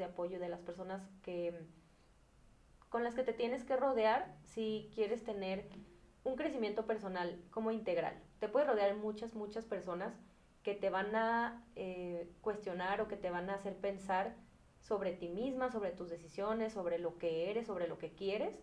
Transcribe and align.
de 0.00 0.06
apoyo 0.06 0.40
de 0.40 0.48
las 0.48 0.60
personas 0.60 1.00
que 1.22 1.54
con 2.88 3.04
las 3.04 3.14
que 3.14 3.22
te 3.22 3.32
tienes 3.32 3.62
que 3.62 3.76
rodear 3.76 4.34
si 4.42 4.90
quieres 4.92 5.22
tener 5.22 5.68
un 6.24 6.34
crecimiento 6.34 6.86
personal 6.86 7.40
como 7.50 7.70
integral. 7.70 8.20
Te 8.40 8.48
puedes 8.48 8.68
rodear 8.68 8.96
muchas, 8.96 9.34
muchas 9.34 9.64
personas 9.64 10.12
que 10.64 10.74
te 10.74 10.90
van 10.90 11.14
a 11.14 11.64
eh, 11.76 12.28
cuestionar 12.40 13.00
o 13.00 13.06
que 13.06 13.16
te 13.16 13.30
van 13.30 13.48
a 13.48 13.54
hacer 13.54 13.76
pensar 13.76 14.34
sobre 14.80 15.12
ti 15.12 15.28
misma, 15.28 15.70
sobre 15.70 15.92
tus 15.92 16.10
decisiones, 16.10 16.72
sobre 16.72 16.98
lo 16.98 17.16
que 17.18 17.50
eres, 17.50 17.66
sobre 17.66 17.86
lo 17.86 17.98
que 17.98 18.12
quieres, 18.12 18.58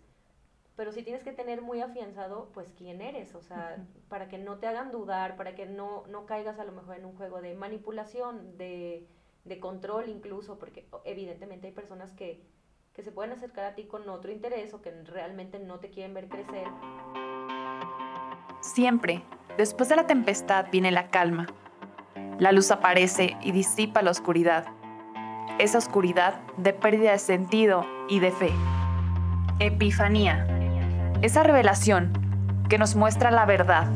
pero 0.76 0.92
sí 0.92 1.04
tienes 1.04 1.24
que 1.24 1.32
tener 1.32 1.62
muy 1.62 1.82
afianzado 1.82 2.50
pues 2.54 2.72
quién 2.78 3.02
eres, 3.02 3.34
o 3.34 3.42
sea, 3.42 3.84
para 4.10 4.28
que 4.28 4.38
no 4.38 4.60
te 4.60 4.68
hagan 4.68 4.92
dudar, 4.92 5.36
para 5.36 5.56
que 5.56 5.66
no, 5.66 6.06
no 6.08 6.26
caigas 6.26 6.60
a 6.60 6.66
lo 6.66 6.72
mejor 6.72 6.98
en 6.98 7.06
un 7.06 7.16
juego 7.16 7.42
de 7.42 7.56
manipulación, 7.56 8.58
de, 8.58 9.08
de 9.48 9.60
control 9.60 10.10
incluso, 10.10 10.60
porque 10.60 10.88
evidentemente 11.06 11.68
hay 11.68 11.74
personas 11.74 12.12
que, 12.14 12.44
que 12.94 13.04
se 13.04 13.12
pueden 13.12 13.32
acercar 13.32 13.66
a 13.66 13.76
ti 13.76 13.86
con 13.86 14.08
otro 14.10 14.32
interés 14.32 14.74
o 14.74 14.82
que 14.82 14.92
realmente 15.04 15.60
no 15.60 15.80
te 15.80 15.90
quieren 15.90 16.14
ver 16.14 16.28
crecer. 16.28 16.68
Siempre, 18.62 19.24
después 19.58 19.90
de 19.90 19.96
la 19.96 20.08
tempestad 20.08 20.68
viene 20.72 20.92
la 20.92 21.10
calma. 21.10 21.48
La 22.40 22.52
luz 22.52 22.72
aparece 22.72 23.36
y 23.42 23.52
disipa 23.52 24.02
la 24.02 24.12
oscuridad 24.12 24.78
esa 25.60 25.78
oscuridad 25.80 26.40
de 26.58 26.74
pérdida 26.74 27.12
de 27.12 27.20
sentido 27.20 27.86
y 28.08 28.20
de 28.20 28.32
fe. 28.32 28.52
Epifanía, 29.60 30.46
esa 31.22 31.44
revelación 31.44 32.14
que 32.70 32.78
nos 32.78 32.96
muestra 32.96 33.32
la 33.32 33.46
verdad, 33.46 33.88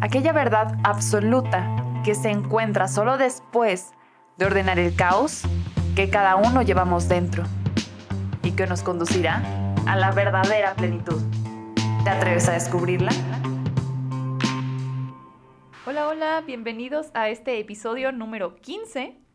aquella 0.00 0.32
verdad 0.32 0.76
absoluta 0.84 1.66
que 2.04 2.14
se 2.14 2.30
encuentra 2.30 2.86
solo 2.86 3.18
después 3.18 3.92
de 4.36 4.46
ordenar 4.46 4.78
el 4.78 4.94
caos 4.94 5.42
que 5.94 6.10
cada 6.10 6.36
uno 6.36 6.62
llevamos 6.62 7.08
dentro 7.08 7.44
y 8.42 8.52
que 8.52 8.66
nos 8.66 8.82
conducirá 8.82 9.42
a 9.86 9.96
la 9.96 10.12
verdadera 10.12 10.74
plenitud. 10.74 11.22
¿Te 12.04 12.10
atreves 12.10 12.48
a 12.48 12.52
descubrirla? 12.52 13.10
Hola, 15.86 16.08
hola, 16.08 16.42
bienvenidos 16.46 17.10
a 17.14 17.28
este 17.28 17.58
episodio 17.58 18.12
número 18.12 18.56
15 18.56 19.26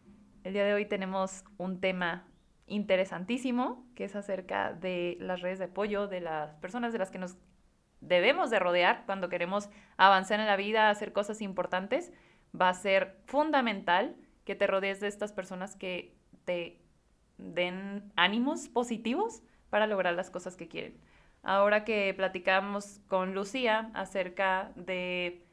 el 0.43 0.53
día 0.53 0.65
de 0.65 0.73
hoy 0.73 0.85
tenemos 0.85 1.43
un 1.57 1.79
tema 1.79 2.25
interesantísimo 2.65 3.85
que 3.95 4.05
es 4.05 4.15
acerca 4.15 4.73
de 4.73 5.17
las 5.19 5.41
redes 5.41 5.59
de 5.59 5.65
apoyo, 5.65 6.07
de 6.07 6.19
las 6.19 6.55
personas 6.55 6.93
de 6.93 6.99
las 6.99 7.11
que 7.11 7.19
nos 7.19 7.37
debemos 7.99 8.49
de 8.49 8.57
rodear 8.57 9.03
cuando 9.05 9.29
queremos 9.29 9.69
avanzar 9.97 10.39
en 10.39 10.47
la 10.47 10.55
vida, 10.55 10.89
hacer 10.89 11.13
cosas 11.13 11.41
importantes. 11.41 12.11
Va 12.59 12.69
a 12.69 12.73
ser 12.73 13.21
fundamental 13.25 14.15
que 14.51 14.55
te 14.55 14.67
rodees 14.67 14.99
de 14.99 15.07
estas 15.07 15.31
personas 15.31 15.77
que 15.77 16.13
te 16.43 16.81
den 17.37 18.11
ánimos 18.17 18.67
positivos 18.67 19.43
para 19.69 19.87
lograr 19.87 20.13
las 20.13 20.29
cosas 20.29 20.57
que 20.57 20.67
quieren. 20.67 20.99
Ahora 21.41 21.85
que 21.85 22.13
platicamos 22.13 22.99
con 23.07 23.33
Lucía 23.33 23.91
acerca 23.93 24.73
de 24.75 25.45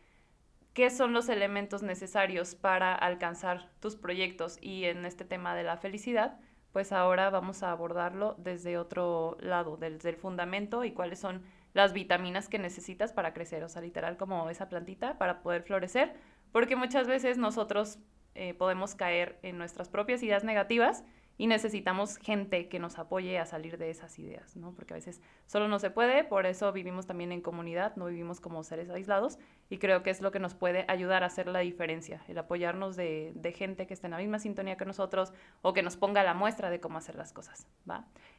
qué 0.73 0.91
son 0.91 1.13
los 1.13 1.29
elementos 1.29 1.85
necesarios 1.85 2.57
para 2.57 2.93
alcanzar 2.93 3.71
tus 3.79 3.95
proyectos 3.95 4.59
y 4.61 4.87
en 4.87 5.07
este 5.07 5.25
tema 5.25 5.55
de 5.55 5.63
la 5.63 5.77
felicidad, 5.77 6.41
pues 6.73 6.91
ahora 6.91 7.31
vamos 7.31 7.63
a 7.63 7.71
abordarlo 7.71 8.35
desde 8.37 8.79
otro 8.79 9.37
lado, 9.41 9.77
desde 9.77 10.09
el 10.09 10.17
fundamento 10.17 10.83
y 10.83 10.91
cuáles 10.91 11.21
son 11.21 11.45
las 11.73 11.93
vitaminas 11.93 12.49
que 12.49 12.59
necesitas 12.59 13.13
para 13.13 13.33
crecer, 13.33 13.63
o 13.63 13.69
sea, 13.69 13.81
literal 13.81 14.17
como 14.17 14.51
esa 14.51 14.69
plantita 14.69 15.19
para 15.19 15.41
poder 15.41 15.63
florecer, 15.63 16.17
porque 16.51 16.75
muchas 16.75 17.07
veces 17.07 17.39
nosotros 17.39 18.01
eh, 18.39 18.55
podemos 18.55 18.95
caer 18.95 19.39
en 19.43 19.59
nuestras 19.59 19.89
propias 19.89 20.23
ideas 20.23 20.45
negativas 20.45 21.05
y 21.39 21.47
necesitamos 21.47 22.19
gente 22.19 22.69
que 22.69 22.81
nos 22.81 22.99
apoye 22.99 23.39
a 23.39 23.47
salir 23.47 23.79
de 23.79 23.91
esas 23.91 24.19
ideas, 24.19 24.57
¿no? 24.57 24.73
Porque 24.75 24.95
a 24.95 24.97
veces 24.97 25.21
solo 25.47 25.69
no 25.69 25.79
se 25.79 25.91
puede, 25.91 26.25
por 26.25 26.47
eso 26.47 26.73
vivimos 26.73 27.07
también 27.07 27.31
en 27.31 27.41
comunidad, 27.41 27.95
no 27.97 28.07
vivimos 28.07 28.41
como 28.41 28.65
seres 28.65 28.91
aislados 28.91 29.39
y 29.71 29.79
creo 29.79 30.03
que 30.03 30.11
es 30.11 30.21
lo 30.21 30.33
que 30.33 30.41
nos 30.41 30.55
puede 30.55 30.85
ayudar 30.89 31.23
a 31.23 31.27
hacer 31.27 31.47
la 31.47 31.61
diferencia, 31.61 32.23
el 32.27 32.39
apoyarnos 32.39 32.97
de, 32.97 33.33
gente 33.57 33.87
que 33.87 33.95
esté 33.95 34.09
en 34.09 34.13
la 34.13 34.19
misma 34.19 34.39
sintonía 34.41 34.77
que 34.77 34.85
nosotros 34.85 35.33
o 35.63 35.73
que 35.73 35.83
nos 35.83 35.97
ponga 35.97 36.23
la 36.23 36.35
muestra 36.35 36.71
de 36.71 36.81
cómo 36.81 36.99
hacer 36.99 37.15
las 37.15 37.33
cosas. 37.33 37.67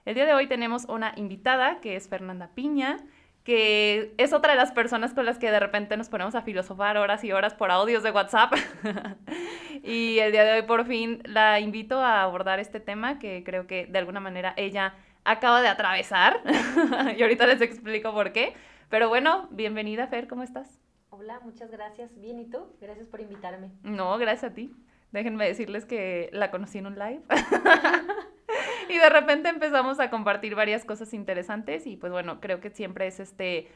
El 0.05 0.15
día 0.15 0.25
de 0.25 0.33
hoy 0.33 0.47
tenemos 0.47 0.85
una 0.85 1.13
invitada 1.15 1.79
que 1.79 1.95
es 1.95 2.07
Fernanda 2.09 2.51
Piña, 2.53 2.97
que 3.43 4.13
es 4.17 4.33
otra 4.33 4.53
de 4.53 4.57
las 4.57 4.71
personas 4.71 5.13
con 5.13 5.25
las 5.25 5.37
que 5.37 5.51
de 5.51 5.59
repente 5.59 5.97
nos 5.97 6.09
ponemos 6.09 6.35
a 6.35 6.41
filosofar 6.41 6.97
horas 6.97 7.23
y 7.23 7.31
horas 7.31 7.53
por 7.53 7.71
audios 7.71 8.03
de 8.03 8.11
WhatsApp. 8.11 8.53
y 9.83 10.19
el 10.19 10.31
día 10.31 10.43
de 10.43 10.53
hoy 10.53 10.61
por 10.63 10.85
fin 10.85 11.21
la 11.25 11.59
invito 11.59 11.99
a 11.99 12.23
abordar 12.23 12.59
este 12.59 12.79
tema 12.79 13.19
que 13.19 13.43
creo 13.43 13.67
que 13.67 13.85
de 13.87 13.99
alguna 13.99 14.19
manera 14.19 14.53
ella 14.57 14.95
acaba 15.23 15.61
de 15.61 15.67
atravesar. 15.67 16.41
y 17.17 17.21
ahorita 17.21 17.47
les 17.47 17.61
explico 17.61 18.13
por 18.13 18.31
qué. 18.31 18.53
Pero 18.89 19.09
bueno, 19.09 19.47
bienvenida 19.51 20.07
Fer, 20.07 20.27
¿cómo 20.27 20.43
estás? 20.43 20.79
Hola, 21.09 21.39
muchas 21.43 21.71
gracias. 21.71 22.11
Bien, 22.19 22.39
¿y 22.39 22.45
tú? 22.45 22.75
Gracias 22.79 23.07
por 23.07 23.19
invitarme. 23.19 23.71
No, 23.83 24.17
gracias 24.17 24.51
a 24.51 24.53
ti. 24.53 24.71
Déjenme 25.11 25.47
decirles 25.47 25.85
que 25.85 26.29
la 26.33 26.51
conocí 26.51 26.77
en 26.77 26.87
un 26.87 26.95
live. 26.99 27.21
y 28.89 28.97
de 28.97 29.09
repente 29.09 29.49
empezamos 29.49 29.99
a 29.99 30.09
compartir 30.09 30.55
varias 30.55 30.85
cosas 30.85 31.13
interesantes 31.13 31.87
y 31.87 31.97
pues 31.97 32.11
bueno, 32.11 32.39
creo 32.39 32.59
que 32.59 32.69
siempre 32.69 33.07
es 33.07 33.19
este, 33.19 33.67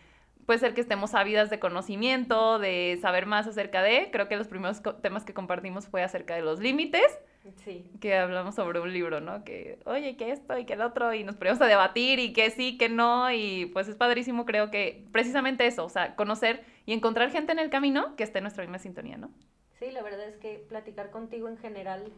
puede 0.46 0.60
ser 0.60 0.74
que 0.74 0.82
estemos 0.82 1.14
ávidas 1.14 1.50
de 1.50 1.60
conocimiento, 1.60 2.60
de 2.60 2.98
saber 3.02 3.26
más 3.26 3.48
acerca 3.48 3.82
de, 3.82 4.10
creo 4.12 4.28
que 4.28 4.38
los 4.38 4.48
primeros 4.48 4.82
temas 5.02 5.26
que 5.26 5.34
compartimos 5.34 5.88
fue 5.88 6.04
acerca 6.04 6.36
de 6.36 6.42
los 6.42 6.60
límites. 6.60 7.20
Sí. 7.58 7.86
Que 8.00 8.16
hablamos 8.16 8.56
sobre 8.56 8.80
un 8.80 8.94
libro, 8.94 9.20
¿no? 9.20 9.44
Que, 9.44 9.80
oye, 9.86 10.16
que 10.16 10.32
esto 10.32 10.58
y 10.58 10.66
que 10.66 10.74
el 10.74 10.82
otro, 10.82 11.14
y 11.14 11.26
nos 11.26 11.36
ponemos 11.36 11.62
a 11.62 11.68
debatir 11.68 12.20
y 12.20 12.32
que 12.32 12.50
sí, 12.52 12.78
que 12.78 12.88
no, 12.88 13.32
y 13.32 13.66
pues 13.74 13.90
es 13.90 13.96
padrísimo, 13.96 14.46
creo 14.46 14.72
que 14.72 15.06
precisamente 15.12 15.66
eso, 15.66 15.84
o 15.84 15.90
sea, 15.90 16.16
conocer 16.16 16.64
y 16.86 16.94
encontrar 16.94 17.32
gente 17.32 17.52
en 17.52 17.60
el 17.60 17.70
camino 17.70 18.16
que 18.16 18.24
esté 18.24 18.38
en 18.38 18.44
nuestra 18.44 18.64
misma 18.64 18.80
sintonía, 18.80 19.18
¿no? 19.18 19.30
Sí, 19.78 19.92
la 19.92 20.02
verdad 20.02 20.26
es 20.28 20.38
que 20.38 20.64
platicar 20.70 21.12
contigo 21.12 21.50
en 21.50 21.58
general 21.58 22.14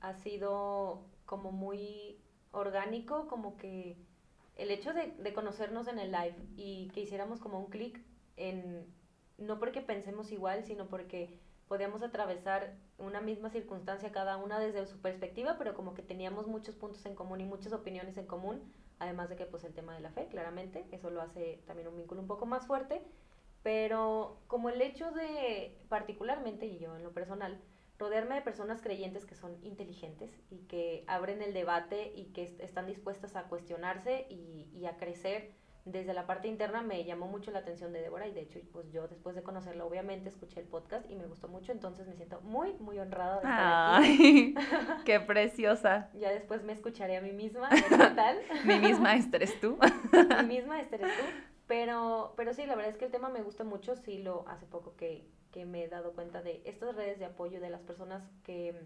ha 0.00 0.14
sido 0.14 1.04
como 1.26 1.52
muy 1.52 2.18
orgánico, 2.52 3.28
como 3.28 3.56
que 3.56 3.96
el 4.56 4.70
hecho 4.70 4.92
de, 4.94 5.32
conocernos 5.34 5.86
en 5.88 5.98
el 5.98 6.12
live 6.12 6.36
y 6.56 6.88
que 6.94 7.00
hiciéramos 7.00 7.40
como 7.40 7.58
un 7.58 7.66
clic 7.66 8.00
en, 8.36 8.86
no 9.38 9.58
porque 9.58 9.82
pensemos 9.82 10.32
igual, 10.32 10.64
sino 10.64 10.86
porque 10.88 11.38
podíamos 11.68 12.02
atravesar 12.02 12.74
una 12.98 13.20
misma 13.20 13.50
circunstancia 13.50 14.12
cada 14.12 14.36
una 14.38 14.58
desde 14.58 14.86
su 14.86 15.00
perspectiva, 15.00 15.56
pero 15.58 15.74
como 15.74 15.94
que 15.94 16.02
teníamos 16.02 16.46
muchos 16.46 16.74
puntos 16.74 17.04
en 17.04 17.14
común 17.14 17.40
y 17.40 17.44
muchas 17.44 17.72
opiniones 17.72 18.16
en 18.16 18.26
común, 18.26 18.62
además 18.98 19.28
de 19.28 19.36
que 19.36 19.44
pues 19.44 19.64
el 19.64 19.74
tema 19.74 19.94
de 19.94 20.00
la 20.00 20.10
fe, 20.10 20.28
claramente, 20.28 20.86
eso 20.92 21.10
lo 21.10 21.20
hace 21.20 21.62
también 21.66 21.88
un 21.88 21.96
vínculo 21.96 22.22
un 22.22 22.28
poco 22.28 22.46
más 22.46 22.66
fuerte, 22.66 23.02
pero 23.62 24.38
como 24.46 24.70
el 24.70 24.80
hecho 24.80 25.10
de, 25.10 25.76
particularmente, 25.88 26.66
y 26.66 26.78
yo 26.78 26.96
en 26.96 27.02
lo 27.02 27.12
personal, 27.12 27.60
rodearme 27.98 28.34
de 28.34 28.42
personas 28.42 28.82
creyentes 28.82 29.24
que 29.24 29.34
son 29.34 29.56
inteligentes 29.62 30.30
y 30.50 30.58
que 30.66 31.04
abren 31.06 31.42
el 31.42 31.54
debate 31.54 32.12
y 32.14 32.26
que 32.32 32.42
están 32.42 32.86
dispuestas 32.86 33.36
a 33.36 33.44
cuestionarse 33.44 34.26
y, 34.28 34.68
y, 34.74 34.86
a 34.86 34.96
crecer 34.96 35.52
desde 35.86 36.12
la 36.14 36.26
parte 36.26 36.48
interna 36.48 36.82
me 36.82 37.04
llamó 37.04 37.28
mucho 37.28 37.52
la 37.52 37.60
atención 37.60 37.92
de 37.92 38.00
Débora 38.02 38.26
y 38.26 38.32
de 38.32 38.40
hecho 38.40 38.58
pues 38.72 38.90
yo 38.90 39.06
después 39.06 39.36
de 39.36 39.44
conocerla 39.44 39.84
obviamente 39.84 40.28
escuché 40.28 40.58
el 40.60 40.66
podcast 40.66 41.08
y 41.08 41.14
me 41.14 41.26
gustó 41.26 41.46
mucho 41.46 41.70
entonces 41.70 42.08
me 42.08 42.16
siento 42.16 42.40
muy 42.40 42.74
muy 42.80 42.98
honrada 42.98 43.34
de 43.34 43.42
estar 43.42 44.02
Ay, 44.02 44.54
aquí. 44.56 44.74
qué 45.04 45.20
preciosa 45.20 46.10
ya 46.14 46.30
después 46.30 46.64
me 46.64 46.72
escucharé 46.72 47.16
a 47.16 47.20
mí 47.20 47.30
misma 47.30 47.68
¿qué 47.70 47.96
tal? 48.16 48.36
mi 48.64 48.80
misma 48.80 49.14
Esther 49.14 49.42
eres 49.44 49.60
tú 49.60 49.78
mi 50.42 50.56
misma 50.56 50.80
Esther 50.80 51.02
eres 51.02 51.16
tú 51.16 51.24
pero 51.68 52.34
pero 52.36 52.52
sí 52.52 52.66
la 52.66 52.74
verdad 52.74 52.90
es 52.90 52.98
que 52.98 53.04
el 53.04 53.12
tema 53.12 53.28
me 53.28 53.42
gusta 53.42 53.62
mucho 53.62 53.94
sí 53.94 54.18
lo 54.18 54.44
hace 54.48 54.66
poco 54.66 54.96
que 54.96 55.24
que 55.56 55.64
me 55.64 55.82
he 55.82 55.88
dado 55.88 56.12
cuenta 56.12 56.42
de 56.42 56.60
estas 56.66 56.94
redes 56.94 57.18
de 57.18 57.24
apoyo 57.24 57.62
de 57.62 57.70
las 57.70 57.80
personas 57.80 58.22
que 58.44 58.78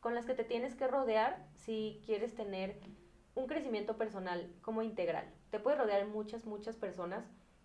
con 0.00 0.12
las 0.12 0.26
que 0.26 0.34
te 0.34 0.42
tienes 0.42 0.74
que 0.74 0.88
rodear 0.88 1.46
si 1.54 2.02
quieres 2.04 2.34
tener 2.34 2.80
un 3.36 3.46
crecimiento 3.46 3.96
personal 3.96 4.52
como 4.60 4.82
integral. 4.82 5.32
Te 5.50 5.60
puedes 5.60 5.78
rodear 5.78 6.04
muchas, 6.08 6.46
muchas 6.46 6.74
personas 6.74 7.24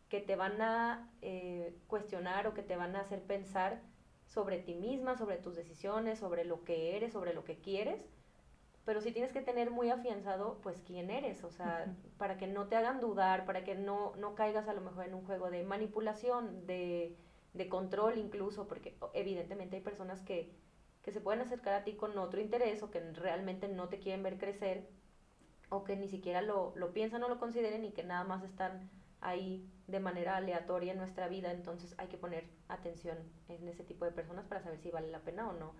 que 0.09 0.19
te 0.19 0.35
van 0.35 0.61
a 0.61 1.09
eh, 1.23 1.75
cuestionar 1.88 2.45
o 2.45 2.53
que 2.53 2.61
te 2.61 2.75
van 2.75 2.95
a 2.95 3.00
hacer 3.00 3.23
pensar 3.23 3.81
sobre 4.27 4.59
ti 4.59 4.75
misma, 4.75 5.17
sobre 5.17 5.38
tus 5.38 5.56
decisiones, 5.56 6.19
sobre 6.19 6.45
lo 6.45 6.63
que 6.63 6.95
eres, 6.95 7.13
sobre 7.13 7.33
lo 7.33 7.44
que 7.44 7.57
quieres, 7.57 8.00
pero 8.85 9.01
sí 9.01 9.11
tienes 9.11 9.33
que 9.33 9.41
tener 9.41 9.71
muy 9.71 9.89
afianzado 9.89 10.59
pues 10.61 10.83
quién 10.85 11.09
eres, 11.09 11.44
o 11.44 11.50
sea, 11.50 11.91
para 12.19 12.38
que 12.38 12.45
no 12.45 12.67
te 12.67 12.75
hagan 12.75 13.00
dudar, 13.00 13.44
para 13.45 13.63
que 13.63 13.73
no, 13.73 14.15
no 14.17 14.35
caigas 14.35 14.67
a 14.67 14.73
lo 14.73 14.81
mejor 14.81 15.06
en 15.06 15.15
un 15.15 15.25
juego 15.25 15.50
de 15.50 15.63
manipulación, 15.63 16.67
de 16.67 17.17
de 17.53 17.69
control 17.69 18.18
incluso, 18.18 18.68
porque 18.68 18.98
evidentemente 19.13 19.75
hay 19.75 19.81
personas 19.81 20.21
que, 20.21 20.53
que 21.01 21.12
se 21.12 21.21
pueden 21.21 21.42
acercar 21.42 21.74
a 21.74 21.83
ti 21.83 21.94
con 21.94 22.18
otro 22.18 22.39
interés 22.39 22.83
o 22.83 22.92
que 22.92 23.00
realmente 23.13 23.68
no 23.68 23.89
te 23.89 24.00
quieren 24.00 24.24
ver 24.24 24.38
crecer 24.38 24.88
o 25.69 25.83
que 25.83 25.95
ni 25.95 26.07
siquiera 26.07 26.42
lo, 26.42 26.74
lo 26.75 26.94
piensan 26.94 27.24
o 27.24 27.30
lo 27.30 27.39
consideren 27.39 27.86
y 27.86 27.92
que 27.92 28.03
nada 28.03 28.24
más 28.24 28.44
están 28.44 28.89
ahí 29.21 29.69
de 29.88 30.00
manera 30.00 30.38
aleatoria 30.38 30.92
en 30.92 30.98
nuestra 30.98 31.27
vida, 31.27 31.51
entonces 31.51 31.94
hay 31.98 32.07
que 32.07 32.18
poner 32.18 32.45
atención 32.68 33.18
en 33.48 33.68
ese 33.68 33.83
tipo 33.83 34.06
de 34.06 34.12
personas 34.12 34.45
para 34.45 34.62
saber 34.62 34.80
si 34.80 34.89
vale 34.89 35.09
la 35.09 35.19
pena 35.19 35.47
o 35.50 35.54
no 35.54 35.74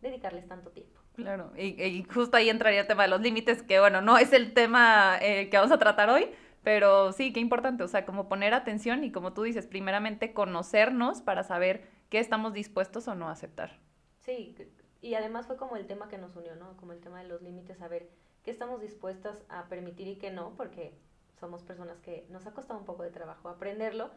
dedicarles 0.00 0.46
tanto 0.46 0.70
tiempo. 0.70 1.00
Claro, 1.14 1.52
y, 1.56 2.04
justo 2.04 2.36
ahí 2.36 2.48
entraría 2.48 2.82
el 2.82 2.86
tema 2.86 3.02
de 3.02 3.08
los 3.08 3.20
límites, 3.20 3.62
que 3.62 3.80
bueno, 3.80 4.00
no 4.00 4.18
es 4.18 4.32
el 4.32 4.54
tema 4.54 5.18
eh, 5.20 5.48
que 5.50 5.56
vamos 5.56 5.72
a 5.72 5.78
tratar 5.78 6.10
hoy, 6.10 6.28
pero 6.68 7.12
sí, 7.12 7.32
qué 7.32 7.40
importante, 7.40 7.82
o 7.82 7.88
sea, 7.88 8.04
como 8.04 8.28
poner 8.28 8.52
atención 8.52 9.02
y 9.02 9.10
como 9.10 9.32
tú 9.32 9.42
dices, 9.42 9.66
primeramente 9.66 10.34
conocernos 10.34 11.22
para 11.22 11.42
saber 11.42 11.88
qué 12.10 12.18
estamos 12.18 12.52
dispuestos 12.52 13.08
o 13.08 13.14
no 13.14 13.28
a 13.28 13.32
aceptar. 13.32 13.78
Sí, 14.20 14.54
y 15.00 15.14
además 15.14 15.46
fue 15.46 15.56
como 15.56 15.76
el 15.76 15.86
tema 15.86 16.08
que 16.08 16.18
nos 16.18 16.36
unió, 16.36 16.56
¿no? 16.56 16.76
Como 16.76 16.92
el 16.92 17.00
tema 17.00 17.22
de 17.22 17.26
los 17.26 17.40
límites, 17.40 17.78
saber 17.78 18.10
qué 18.44 18.50
estamos 18.50 18.82
dispuestas 18.82 19.46
a 19.48 19.64
permitir 19.70 20.08
y 20.08 20.16
qué 20.16 20.30
no, 20.30 20.52
porque 20.58 20.92
somos 21.40 21.62
personas 21.62 22.02
que 22.02 22.26
nos 22.28 22.46
ha 22.46 22.52
costado 22.52 22.78
un 22.78 22.84
poco 22.84 23.02
de 23.02 23.12
trabajo 23.12 23.48
aprenderlo, 23.48 24.10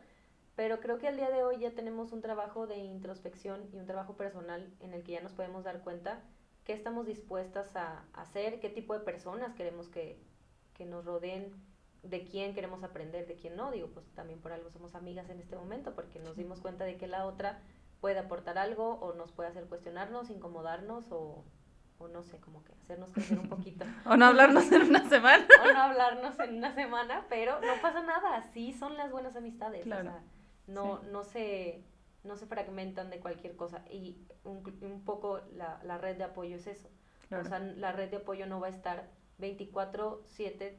pero 0.57 0.81
creo 0.81 0.97
que 0.97 1.07
al 1.07 1.15
día 1.15 1.29
de 1.29 1.45
hoy 1.45 1.57
ya 1.59 1.71
tenemos 1.71 2.11
un 2.11 2.19
trabajo 2.19 2.67
de 2.67 2.79
introspección 2.79 3.69
y 3.71 3.79
un 3.79 3.85
trabajo 3.85 4.17
personal 4.17 4.69
en 4.81 4.93
el 4.93 5.03
que 5.03 5.13
ya 5.13 5.21
nos 5.21 5.31
podemos 5.31 5.63
dar 5.63 5.83
cuenta 5.83 6.21
qué 6.65 6.73
estamos 6.73 7.05
dispuestas 7.05 7.77
a 7.77 8.03
hacer, 8.11 8.59
qué 8.59 8.67
tipo 8.67 8.93
de 8.93 8.99
personas 8.99 9.53
queremos 9.53 9.87
que, 9.87 10.19
que 10.73 10.83
nos 10.85 11.05
rodeen, 11.05 11.70
de 12.03 12.23
quién 12.23 12.53
queremos 12.53 12.83
aprender, 12.83 13.27
de 13.27 13.35
quién 13.35 13.55
no. 13.55 13.71
Digo, 13.71 13.87
pues 13.89 14.05
también 14.13 14.39
por 14.39 14.51
algo 14.51 14.69
somos 14.69 14.95
amigas 14.95 15.29
en 15.29 15.39
este 15.39 15.55
momento, 15.55 15.93
porque 15.93 16.19
nos 16.19 16.35
dimos 16.35 16.59
cuenta 16.61 16.85
de 16.85 16.97
que 16.97 17.07
la 17.07 17.25
otra 17.25 17.59
puede 17.99 18.19
aportar 18.19 18.57
algo 18.57 18.95
o 18.95 19.13
nos 19.13 19.31
puede 19.31 19.49
hacer 19.49 19.65
cuestionarnos, 19.65 20.29
incomodarnos 20.29 21.11
o, 21.11 21.45
o 21.99 22.07
no 22.07 22.23
sé, 22.23 22.39
como 22.39 22.63
que 22.63 22.73
hacernos 22.73 23.11
crecer 23.11 23.37
un 23.39 23.47
poquito. 23.47 23.85
o 24.05 24.17
no 24.17 24.25
hablarnos 24.25 24.71
en 24.71 24.81
una 24.83 25.07
semana. 25.07 25.45
o 25.63 25.71
no 25.71 25.79
hablarnos 25.79 26.39
en 26.39 26.57
una 26.57 26.73
semana, 26.73 27.25
pero 27.29 27.61
no 27.61 27.81
pasa 27.81 28.01
nada, 28.01 28.37
así 28.37 28.73
son 28.73 28.97
las 28.97 29.11
buenas 29.11 29.35
amistades. 29.35 29.85
O 29.85 29.89
sea, 29.89 30.23
no, 30.67 31.03
no, 31.03 31.23
se, 31.23 31.83
no 32.23 32.35
se 32.35 32.47
fragmentan 32.47 33.11
de 33.11 33.19
cualquier 33.19 33.55
cosa. 33.55 33.85
Y 33.91 34.17
un, 34.43 34.63
un 34.81 35.05
poco 35.05 35.41
la, 35.53 35.79
la, 35.83 35.99
red 35.99 36.17
de 36.17 36.23
apoyo 36.23 36.55
es 36.55 36.65
eso. 36.65 36.89
O 37.31 37.45
sea, 37.45 37.59
la 37.59 37.91
red 37.93 38.09
de 38.09 38.17
apoyo 38.17 38.45
no 38.45 38.59
va 38.59 38.67
a 38.67 38.71
estar 38.71 39.09
24/7 39.39 40.75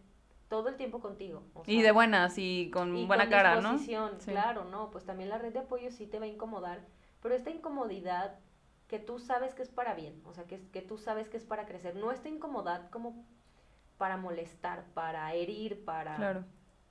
todo 0.53 0.69
el 0.69 0.77
tiempo 0.77 1.01
contigo. 1.01 1.43
y 1.65 1.81
de 1.81 1.93
buenas 1.93 2.37
y 2.37 2.71
con 2.71 3.07
buena 3.07 3.31
cara, 3.31 3.63
¿no? 3.63 3.79
Claro, 4.27 4.67
no, 4.67 4.91
pues 4.91 5.07
también 5.07 5.31
la 5.31 5.39
red 5.39 5.51
de 5.51 5.61
apoyo 5.61 5.91
sí 5.91 6.07
te 6.07 6.19
va 6.19 6.27
a 6.27 6.29
incomodar, 6.29 6.85
pero 7.23 7.35
esta 7.35 7.49
incomodidad 7.49 8.39
que 8.87 8.99
tú 8.99 9.19
sabes 9.19 9.55
que 9.55 9.63
es 9.63 9.71
para 9.71 9.95
bien, 9.95 10.21
o 10.27 10.35
sea, 10.35 10.45
que, 10.45 10.61
que 10.69 10.83
tú 10.83 10.99
sabes 10.99 11.31
que 11.31 11.39
es 11.39 11.45
para 11.45 11.65
crecer, 11.65 11.97
no 11.97 12.13
esta 12.13 12.29
incomodidad 12.29 12.91
como 12.91 13.25
para 13.97 14.19
molestar, 14.19 14.85
para 14.93 15.33
herir, 15.33 15.87
para... 15.87 16.17
Claro. 16.17 16.45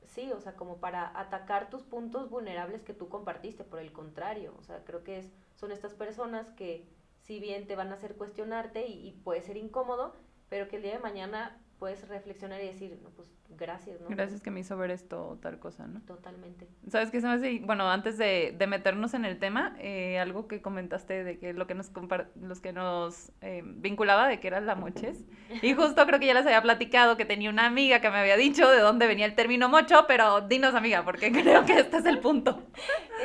Sí, 0.07 0.31
o 0.31 0.41
sea, 0.41 0.55
como 0.55 0.77
para 0.77 1.11
atacar 1.19 1.69
tus 1.69 1.83
puntos 1.83 2.31
vulnerables 2.31 2.81
que 2.81 2.95
tú 2.95 3.09
compartiste, 3.09 3.63
por 3.63 3.77
el 3.77 3.93
contrario, 3.93 4.55
o 4.57 4.63
sea, 4.63 4.83
creo 4.85 5.03
que 5.03 5.19
es, 5.19 5.31
son 5.53 5.71
estas 5.71 5.93
personas 5.93 6.49
que 6.49 6.87
si 7.19 7.39
bien 7.39 7.67
te 7.67 7.75
van 7.75 7.91
a 7.91 7.93
hacer 7.93 8.15
cuestionarte 8.15 8.87
y, 8.87 9.07
y 9.07 9.11
puede 9.11 9.43
ser 9.43 9.55
incómodo, 9.55 10.15
pero 10.49 10.67
que 10.67 10.77
el 10.77 10.81
día 10.81 10.93
de 10.93 10.99
mañana 10.99 11.60
puedes 11.81 12.07
reflexionar 12.07 12.61
y 12.61 12.67
decir, 12.67 12.99
no, 13.01 13.09
pues 13.09 13.27
gracias, 13.57 13.99
¿no? 14.01 14.07
Gracias 14.09 14.39
que 14.39 14.51
me 14.51 14.59
hizo 14.59 14.77
ver 14.77 14.91
esto 14.91 15.29
o 15.29 15.37
tal 15.37 15.57
cosa, 15.57 15.87
¿no? 15.87 15.99
Totalmente. 16.01 16.67
¿Sabes 16.87 17.09
qué 17.09 17.19
se 17.21 17.25
me 17.25 17.33
hace? 17.33 17.59
Bueno, 17.65 17.89
antes 17.89 18.19
de, 18.19 18.53
de 18.55 18.67
meternos 18.67 19.15
en 19.15 19.25
el 19.25 19.39
tema, 19.39 19.75
eh, 19.79 20.19
algo 20.19 20.47
que 20.47 20.61
comentaste 20.61 21.23
de 21.23 21.39
que 21.39 21.53
lo 21.53 21.65
que 21.65 21.73
nos 21.73 21.91
los 22.35 22.61
que 22.61 22.71
nos 22.71 23.31
eh, 23.41 23.63
vinculaba 23.65 24.27
de 24.27 24.39
que 24.39 24.45
era 24.45 24.61
la 24.61 24.75
moches. 24.75 25.25
Y 25.63 25.73
justo 25.73 26.05
creo 26.05 26.19
que 26.19 26.27
ya 26.27 26.35
les 26.35 26.45
había 26.45 26.61
platicado 26.61 27.17
que 27.17 27.25
tenía 27.25 27.49
una 27.49 27.65
amiga 27.65 27.99
que 27.99 28.11
me 28.11 28.17
había 28.17 28.37
dicho 28.37 28.69
de 28.69 28.77
dónde 28.77 29.07
venía 29.07 29.25
el 29.25 29.33
término 29.33 29.67
mocho, 29.67 30.05
pero 30.07 30.41
dinos 30.41 30.75
amiga, 30.75 31.03
porque 31.03 31.31
creo 31.31 31.65
que 31.65 31.79
este 31.79 31.97
es 31.97 32.05
el 32.05 32.19
punto. 32.19 32.61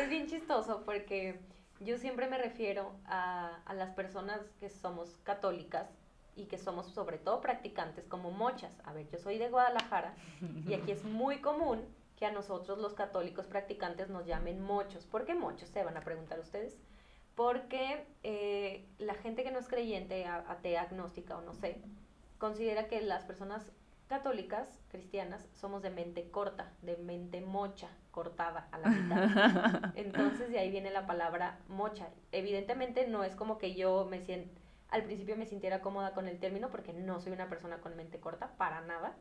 es 0.00 0.08
bien 0.08 0.28
chistoso 0.28 0.82
porque 0.86 1.40
yo 1.80 1.98
siempre 1.98 2.26
me 2.26 2.38
refiero 2.38 2.94
a, 3.04 3.60
a 3.66 3.74
las 3.74 3.90
personas 3.90 4.40
que 4.60 4.70
somos 4.70 5.18
católicas 5.24 5.90
y 6.36 6.44
que 6.44 6.58
somos 6.58 6.86
sobre 6.86 7.18
todo 7.18 7.40
practicantes 7.40 8.06
como 8.06 8.30
mochas. 8.30 8.78
A 8.84 8.92
ver, 8.92 9.08
yo 9.10 9.18
soy 9.18 9.38
de 9.38 9.48
Guadalajara 9.48 10.14
y 10.68 10.74
aquí 10.74 10.92
es 10.92 11.02
muy 11.04 11.40
común 11.40 11.82
que 12.16 12.26
a 12.26 12.32
nosotros 12.32 12.78
los 12.78 12.94
católicos 12.94 13.46
practicantes 13.46 14.10
nos 14.10 14.26
llamen 14.26 14.62
mochos. 14.62 15.06
¿Por 15.06 15.24
qué 15.24 15.34
mochos? 15.34 15.68
Se 15.70 15.82
van 15.82 15.96
a 15.96 16.02
preguntar 16.02 16.38
ustedes. 16.38 16.78
Porque 17.34 18.06
eh, 18.22 18.86
la 18.98 19.14
gente 19.14 19.44
que 19.44 19.50
no 19.50 19.58
es 19.58 19.68
creyente, 19.68 20.24
atea, 20.26 20.82
agnóstica 20.82 21.36
o 21.36 21.42
no 21.42 21.52
sé, 21.52 21.82
considera 22.38 22.86
que 22.88 23.02
las 23.02 23.24
personas 23.24 23.72
católicas, 24.06 24.80
cristianas, 24.88 25.46
somos 25.52 25.82
de 25.82 25.90
mente 25.90 26.30
corta, 26.30 26.72
de 26.80 26.96
mente 26.96 27.40
mocha, 27.40 27.88
cortada 28.10 28.68
a 28.72 28.78
la 28.78 28.88
mitad. 28.88 29.92
Entonces 29.96 30.50
de 30.50 30.58
ahí 30.58 30.70
viene 30.70 30.90
la 30.90 31.06
palabra 31.06 31.58
mocha. 31.68 32.08
Evidentemente 32.32 33.06
no 33.06 33.24
es 33.24 33.36
como 33.36 33.58
que 33.58 33.74
yo 33.74 34.06
me 34.06 34.20
siento 34.20 34.65
al 34.96 35.04
principio 35.04 35.36
me 35.36 35.46
sintiera 35.46 35.80
cómoda 35.80 36.12
con 36.12 36.26
el 36.26 36.38
término 36.38 36.70
porque 36.70 36.92
no 36.92 37.20
soy 37.20 37.32
una 37.32 37.48
persona 37.48 37.78
con 37.80 37.96
mente 37.96 38.18
corta, 38.18 38.56
para 38.56 38.80
nada. 38.80 39.16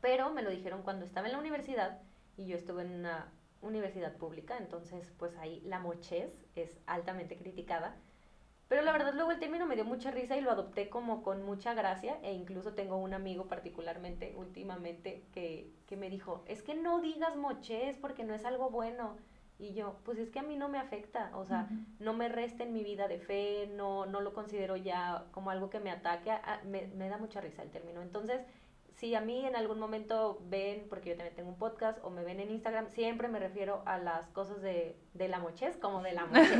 Pero 0.00 0.30
me 0.30 0.42
lo 0.42 0.50
dijeron 0.50 0.82
cuando 0.82 1.04
estaba 1.04 1.26
en 1.26 1.32
la 1.32 1.38
universidad 1.38 2.00
y 2.36 2.46
yo 2.46 2.56
estuve 2.56 2.82
en 2.82 2.92
una 2.92 3.32
universidad 3.62 4.16
pública, 4.16 4.56
entonces 4.58 5.12
pues 5.18 5.36
ahí 5.36 5.60
la 5.60 5.78
mochez 5.78 6.32
es 6.56 6.78
altamente 6.86 7.36
criticada. 7.36 7.96
Pero 8.68 8.82
la 8.82 8.92
verdad 8.92 9.14
luego 9.14 9.32
el 9.32 9.40
término 9.40 9.66
me 9.66 9.74
dio 9.74 9.84
mucha 9.84 10.10
risa 10.10 10.36
y 10.36 10.40
lo 10.40 10.50
adopté 10.50 10.88
como 10.88 11.22
con 11.22 11.42
mucha 11.42 11.74
gracia 11.74 12.18
e 12.22 12.32
incluso 12.32 12.74
tengo 12.74 12.96
un 12.96 13.14
amigo 13.14 13.46
particularmente 13.48 14.34
últimamente 14.36 15.24
que, 15.32 15.72
que 15.86 15.96
me 15.96 16.08
dijo, 16.08 16.44
es 16.46 16.62
que 16.62 16.74
no 16.74 17.00
digas 17.00 17.36
mochez 17.36 17.96
porque 17.98 18.24
no 18.24 18.34
es 18.34 18.44
algo 18.44 18.70
bueno. 18.70 19.16
Y 19.60 19.74
yo, 19.74 19.98
pues 20.04 20.18
es 20.18 20.30
que 20.30 20.38
a 20.38 20.42
mí 20.42 20.56
no 20.56 20.68
me 20.68 20.78
afecta, 20.78 21.30
o 21.34 21.44
sea, 21.44 21.68
no 21.98 22.14
me 22.14 22.28
resta 22.28 22.64
en 22.64 22.72
mi 22.72 22.82
vida 22.82 23.08
de 23.08 23.18
fe, 23.18 23.70
no, 23.76 24.06
no 24.06 24.22
lo 24.22 24.32
considero 24.32 24.74
ya 24.76 25.26
como 25.32 25.50
algo 25.50 25.68
que 25.68 25.80
me 25.80 25.90
ataque, 25.90 26.32
me, 26.64 26.86
me, 26.88 27.10
da 27.10 27.18
mucha 27.18 27.42
risa 27.42 27.62
el 27.62 27.70
término. 27.70 28.00
Entonces, 28.00 28.40
si 28.96 29.14
a 29.14 29.20
mí 29.20 29.44
en 29.44 29.56
algún 29.56 29.78
momento 29.78 30.42
ven, 30.48 30.86
porque 30.88 31.10
yo 31.10 31.16
también 31.16 31.36
tengo 31.36 31.50
un 31.50 31.58
podcast, 31.58 31.98
o 32.02 32.10
me 32.10 32.24
ven 32.24 32.40
en 32.40 32.50
Instagram, 32.50 32.88
siempre 32.88 33.28
me 33.28 33.38
refiero 33.38 33.82
a 33.84 33.98
las 33.98 34.28
cosas 34.28 34.62
de, 34.62 34.96
de 35.12 35.28
la 35.28 35.38
mochez 35.38 35.76
como 35.76 36.02
de 36.02 36.12
la 36.12 36.26
mochez. 36.26 36.58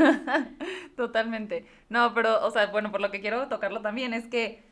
Totalmente. 0.96 1.66
No, 1.88 2.12
pero, 2.12 2.44
o 2.46 2.50
sea, 2.50 2.66
bueno, 2.66 2.90
por 2.90 3.00
lo 3.00 3.10
que 3.10 3.20
quiero 3.20 3.48
tocarlo 3.48 3.80
también 3.80 4.12
es 4.12 4.26
que 4.26 4.69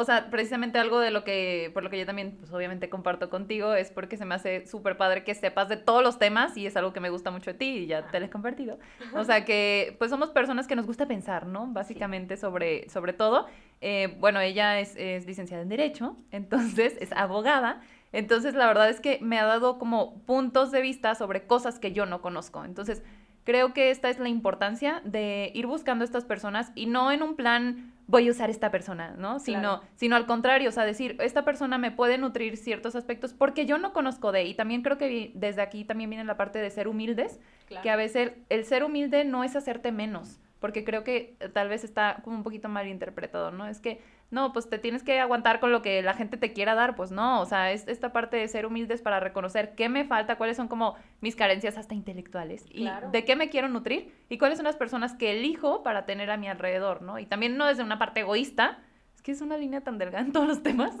o 0.00 0.04
sea, 0.04 0.30
precisamente 0.30 0.78
algo 0.78 0.98
de 0.98 1.10
lo 1.10 1.24
que, 1.24 1.70
por 1.74 1.82
lo 1.82 1.90
que 1.90 1.98
yo 1.98 2.06
también, 2.06 2.36
pues 2.38 2.52
obviamente 2.52 2.88
comparto 2.88 3.28
contigo, 3.28 3.74
es 3.74 3.90
porque 3.90 4.16
se 4.16 4.24
me 4.24 4.34
hace 4.34 4.66
súper 4.66 4.96
padre 4.96 5.24
que 5.24 5.34
sepas 5.34 5.68
de 5.68 5.76
todos 5.76 6.02
los 6.02 6.18
temas 6.18 6.56
y 6.56 6.66
es 6.66 6.76
algo 6.76 6.92
que 6.92 7.00
me 7.00 7.10
gusta 7.10 7.30
mucho 7.30 7.52
de 7.52 7.58
ti 7.58 7.66
y 7.66 7.86
ya 7.86 8.06
te 8.06 8.18
lo 8.18 8.26
he 8.26 8.30
compartido. 8.30 8.78
O 9.14 9.24
sea, 9.24 9.44
que 9.44 9.94
pues 9.98 10.10
somos 10.10 10.30
personas 10.30 10.66
que 10.66 10.74
nos 10.74 10.86
gusta 10.86 11.06
pensar, 11.06 11.46
¿no? 11.46 11.66
Básicamente 11.66 12.36
sobre, 12.36 12.88
sobre 12.88 13.12
todo. 13.12 13.46
Eh, 13.82 14.16
bueno, 14.18 14.40
ella 14.40 14.80
es, 14.80 14.96
es 14.96 15.26
licenciada 15.26 15.62
en 15.62 15.68
Derecho, 15.68 16.16
entonces 16.30 16.96
es 17.00 17.12
abogada. 17.12 17.80
Entonces, 18.12 18.54
la 18.54 18.66
verdad 18.66 18.88
es 18.88 19.00
que 19.00 19.18
me 19.20 19.38
ha 19.38 19.44
dado 19.44 19.78
como 19.78 20.20
puntos 20.22 20.72
de 20.72 20.80
vista 20.80 21.14
sobre 21.14 21.46
cosas 21.46 21.78
que 21.78 21.92
yo 21.92 22.06
no 22.06 22.20
conozco. 22.20 22.64
Entonces, 22.64 23.04
creo 23.50 23.74
que 23.74 23.90
esta 23.90 24.10
es 24.10 24.20
la 24.20 24.28
importancia 24.28 25.02
de 25.04 25.50
ir 25.56 25.66
buscando 25.66 26.04
a 26.04 26.06
estas 26.06 26.24
personas 26.24 26.70
y 26.76 26.86
no 26.86 27.10
en 27.10 27.24
un 27.24 27.34
plan 27.34 27.92
voy 28.06 28.28
a 28.28 28.30
usar 28.30 28.48
esta 28.48 28.70
persona, 28.70 29.16
¿no? 29.18 29.40
Sino, 29.40 29.80
sino 29.96 30.14
al 30.14 30.26
contrario, 30.26 30.68
o 30.68 30.72
sea, 30.72 30.84
decir, 30.84 31.16
esta 31.20 31.44
persona 31.44 31.76
me 31.76 31.90
puede 31.90 32.16
nutrir 32.16 32.56
ciertos 32.56 32.94
aspectos 32.94 33.32
porque 33.32 33.66
yo 33.66 33.76
no 33.78 33.92
conozco 33.92 34.30
de, 34.30 34.44
y 34.44 34.54
también 34.54 34.82
creo 34.82 34.98
que 34.98 35.32
desde 35.34 35.62
aquí 35.62 35.84
también 35.84 36.10
viene 36.10 36.24
la 36.24 36.36
parte 36.36 36.60
de 36.60 36.70
ser 36.70 36.86
humildes, 36.86 37.40
que 37.82 37.90
a 37.90 37.96
veces 37.96 38.32
el 38.50 38.64
ser 38.64 38.84
humilde 38.84 39.24
no 39.24 39.42
es 39.42 39.56
hacerte 39.56 39.90
menos, 39.90 40.38
porque 40.60 40.84
creo 40.84 41.02
que 41.02 41.36
tal 41.52 41.68
vez 41.68 41.82
está 41.82 42.20
como 42.22 42.36
un 42.36 42.44
poquito 42.44 42.68
mal 42.68 42.86
interpretado, 42.86 43.50
¿no? 43.50 43.66
Es 43.66 43.80
que 43.80 44.00
no, 44.30 44.52
pues 44.52 44.68
te 44.68 44.78
tienes 44.78 45.02
que 45.02 45.18
aguantar 45.18 45.58
con 45.58 45.72
lo 45.72 45.82
que 45.82 46.02
la 46.02 46.14
gente 46.14 46.36
te 46.36 46.52
quiera 46.52 46.74
dar, 46.74 46.94
pues 46.94 47.10
no, 47.10 47.40
o 47.40 47.46
sea, 47.46 47.72
es 47.72 47.86
esta 47.88 48.12
parte 48.12 48.36
de 48.36 48.46
ser 48.46 48.64
humildes 48.64 49.02
para 49.02 49.18
reconocer 49.18 49.74
qué 49.74 49.88
me 49.88 50.04
falta, 50.04 50.36
cuáles 50.36 50.56
son 50.56 50.68
como 50.68 50.96
mis 51.20 51.34
carencias 51.34 51.76
hasta 51.76 51.94
intelectuales 51.94 52.64
y 52.70 52.88
de 53.10 53.24
qué 53.24 53.34
me 53.34 53.50
quiero 53.50 53.68
nutrir 53.68 54.14
y 54.28 54.38
cuáles 54.38 54.58
son 54.58 54.64
las 54.64 54.76
personas 54.76 55.14
que 55.14 55.32
elijo 55.32 55.82
para 55.82 56.06
tener 56.06 56.30
a 56.30 56.36
mi 56.36 56.48
alrededor, 56.48 57.02
¿no? 57.02 57.18
Y 57.18 57.26
también 57.26 57.56
no 57.56 57.66
desde 57.66 57.82
una 57.82 57.98
parte 57.98 58.20
egoísta, 58.20 58.78
es 59.14 59.22
que 59.22 59.32
es 59.32 59.40
una 59.40 59.56
línea 59.56 59.80
tan 59.80 59.98
delgada 59.98 60.24
en 60.24 60.32
todos 60.32 60.48
los 60.48 60.62
temas. 60.62 60.96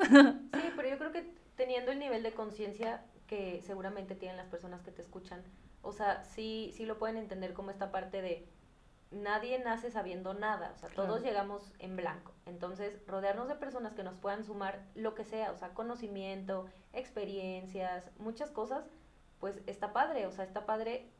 Sí, 0.60 0.68
pero 0.76 0.88
yo 0.88 0.98
creo 0.98 1.12
que 1.12 1.32
teniendo 1.56 1.92
el 1.92 1.98
nivel 1.98 2.22
de 2.22 2.32
conciencia 2.32 3.02
que 3.26 3.60
seguramente 3.62 4.14
tienen 4.14 4.36
las 4.36 4.46
personas 4.46 4.82
que 4.82 4.90
te 4.90 5.02
escuchan, 5.02 5.42
o 5.82 5.92
sea, 5.92 6.24
sí, 6.24 6.72
sí 6.74 6.84
lo 6.84 6.98
pueden 6.98 7.16
entender 7.16 7.54
como 7.54 7.70
esta 7.70 7.92
parte 7.92 8.20
de 8.22 8.46
nadie 9.10 9.58
nace 9.58 9.90
sabiendo 9.90 10.34
nada, 10.34 10.72
o 10.74 10.78
sea, 10.78 10.88
todos 10.88 11.22
llegamos 11.22 11.72
en 11.78 11.96
blanco. 11.96 12.32
Entonces, 12.46 13.00
rodearnos 13.06 13.48
de 13.48 13.56
personas 13.56 13.94
que 13.94 14.04
nos 14.04 14.14
puedan 14.14 14.44
sumar 14.44 14.84
lo 14.94 15.14
que 15.14 15.24
sea, 15.24 15.50
o 15.52 15.56
sea, 15.56 15.74
conocimiento, 15.74 16.66
experiencias, 16.92 18.10
muchas 18.18 18.50
cosas, 18.50 18.88
pues 19.40 19.60
está 19.66 19.92
padre, 19.92 20.26
o 20.26 20.32
sea, 20.32 20.44
está 20.44 20.64
padre 20.64 21.10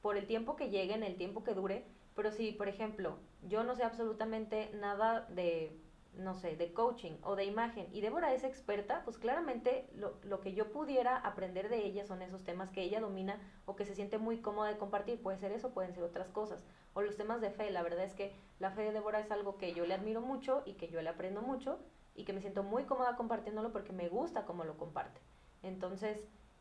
por 0.00 0.16
el 0.16 0.26
tiempo 0.26 0.56
que 0.56 0.70
lleguen, 0.70 1.02
el 1.02 1.16
tiempo 1.16 1.44
que 1.44 1.54
dure, 1.54 1.86
pero 2.14 2.30
si, 2.30 2.52
por 2.52 2.68
ejemplo, 2.68 3.18
yo 3.42 3.64
no 3.64 3.74
sé 3.74 3.84
absolutamente 3.84 4.70
nada 4.74 5.22
de, 5.30 5.76
no 6.18 6.34
sé, 6.34 6.56
de 6.56 6.72
coaching 6.72 7.12
o 7.22 7.36
de 7.36 7.44
imagen 7.44 7.88
y 7.92 8.00
Débora 8.00 8.32
es 8.32 8.44
experta, 8.44 9.02
pues 9.04 9.18
claramente 9.18 9.88
lo, 9.94 10.18
lo, 10.22 10.40
que 10.40 10.54
yo 10.54 10.70
pudiera 10.72 11.16
aprender 11.16 11.68
de 11.68 11.84
ella 11.84 12.04
son 12.04 12.22
esos 12.22 12.44
temas 12.44 12.70
que 12.70 12.82
ella 12.82 13.00
domina 13.00 13.40
o 13.66 13.76
que 13.76 13.84
se 13.84 13.94
siente 13.94 14.18
muy 14.18 14.38
cómoda 14.40 14.68
de 14.68 14.78
compartir. 14.78 15.20
Puede 15.22 15.38
ser 15.38 15.52
eso, 15.52 15.72
pueden 15.72 15.94
ser 15.94 16.04
otras 16.04 16.28
cosas. 16.28 16.64
O 16.92 17.02
los 17.02 17.16
temas 17.16 17.40
de 17.40 17.50
fe. 17.50 17.70
La 17.70 17.82
verdad 17.82 18.04
es 18.04 18.14
que 18.14 18.32
la 18.58 18.70
fe 18.70 18.82
de 18.82 18.92
Débora 18.92 19.20
es 19.20 19.30
algo 19.30 19.58
que 19.58 19.74
yo 19.74 19.86
le 19.86 19.94
admiro 19.94 20.20
mucho 20.20 20.62
y 20.64 20.74
que 20.74 20.88
yo 20.88 21.02
le 21.02 21.10
aprendo 21.10 21.42
mucho 21.42 21.78
y 22.14 22.24
que 22.24 22.32
me 22.32 22.40
siento 22.40 22.62
muy 22.62 22.84
cómoda 22.84 23.16
compartiéndolo 23.16 23.72
porque 23.72 23.92
me 23.92 24.08
gusta 24.08 24.44
cómo 24.44 24.64
lo 24.64 24.76
comparte. 24.76 25.20
Entonces, 25.62 26.18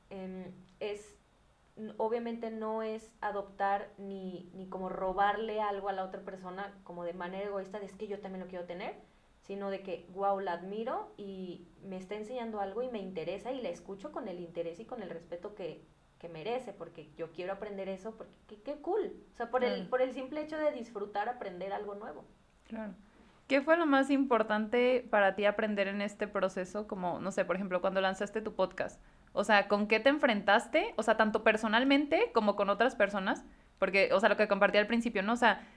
em, 0.09 0.53
es 0.79 1.17
obviamente 1.97 2.51
no 2.51 2.83
es 2.83 3.11
adoptar 3.21 3.91
ni, 3.97 4.51
ni 4.53 4.67
como 4.67 4.89
robarle 4.89 5.61
algo 5.61 5.89
a 5.89 5.93
la 5.93 6.05
otra 6.05 6.21
persona 6.21 6.73
como 6.83 7.03
de 7.03 7.13
manera 7.13 7.45
egoísta 7.45 7.79
es 7.79 7.93
que 7.93 8.07
yo 8.07 8.19
también 8.19 8.43
lo 8.43 8.49
quiero 8.49 8.65
tener, 8.65 8.95
sino 9.43 9.69
de 9.69 9.81
que, 9.81 10.07
wow, 10.13 10.39
la 10.39 10.53
admiro 10.53 11.13
y 11.17 11.67
me 11.83 11.97
está 11.97 12.15
enseñando 12.15 12.59
algo 12.59 12.81
y 12.81 12.89
me 12.89 12.99
interesa 12.99 13.51
y 13.51 13.61
la 13.61 13.69
escucho 13.69 14.11
con 14.11 14.27
el 14.27 14.39
interés 14.39 14.79
y 14.79 14.85
con 14.85 15.03
el 15.03 15.09
respeto 15.09 15.53
que, 15.53 15.83
que 16.17 16.29
merece, 16.29 16.73
porque 16.73 17.11
yo 17.17 17.31
quiero 17.31 17.53
aprender 17.53 17.89
eso, 17.89 18.15
porque 18.15 18.61
qué, 18.63 18.75
cool, 18.81 19.13
o 19.33 19.35
sea, 19.35 19.51
por, 19.51 19.63
el, 19.63 19.87
por 19.87 20.01
el 20.01 20.13
simple 20.13 20.41
hecho 20.41 20.57
de 20.57 20.71
disfrutar 20.71 21.27
aprender 21.27 21.73
algo 21.73 21.95
nuevo. 21.95 22.25
Claro. 22.65 22.93
¿Qué 23.47 23.61
fue 23.61 23.75
lo 23.75 23.85
más 23.85 24.09
importante 24.09 25.05
para 25.09 25.35
ti 25.35 25.43
aprender 25.45 25.89
en 25.89 26.01
este 26.01 26.27
proceso? 26.27 26.87
Como, 26.87 27.19
no 27.19 27.31
sé, 27.31 27.43
por 27.43 27.57
ejemplo, 27.57 27.81
cuando 27.81 27.99
lanzaste 27.99 28.41
tu 28.41 28.55
podcast. 28.55 29.01
O 29.33 29.43
sea, 29.43 29.67
¿con 29.67 29.87
qué 29.87 29.99
te 29.99 30.09
enfrentaste? 30.09 30.93
O 30.95 31.03
sea, 31.03 31.17
tanto 31.17 31.43
personalmente 31.43 32.31
como 32.33 32.55
con 32.55 32.69
otras 32.69 32.95
personas. 32.95 33.43
Porque, 33.79 34.13
o 34.13 34.19
sea, 34.21 34.29
lo 34.29 34.37
que 34.37 34.47
compartí 34.47 34.77
al 34.77 34.87
principio, 34.87 35.23
¿no? 35.23 35.33
O 35.33 35.37
sea, 35.37 35.67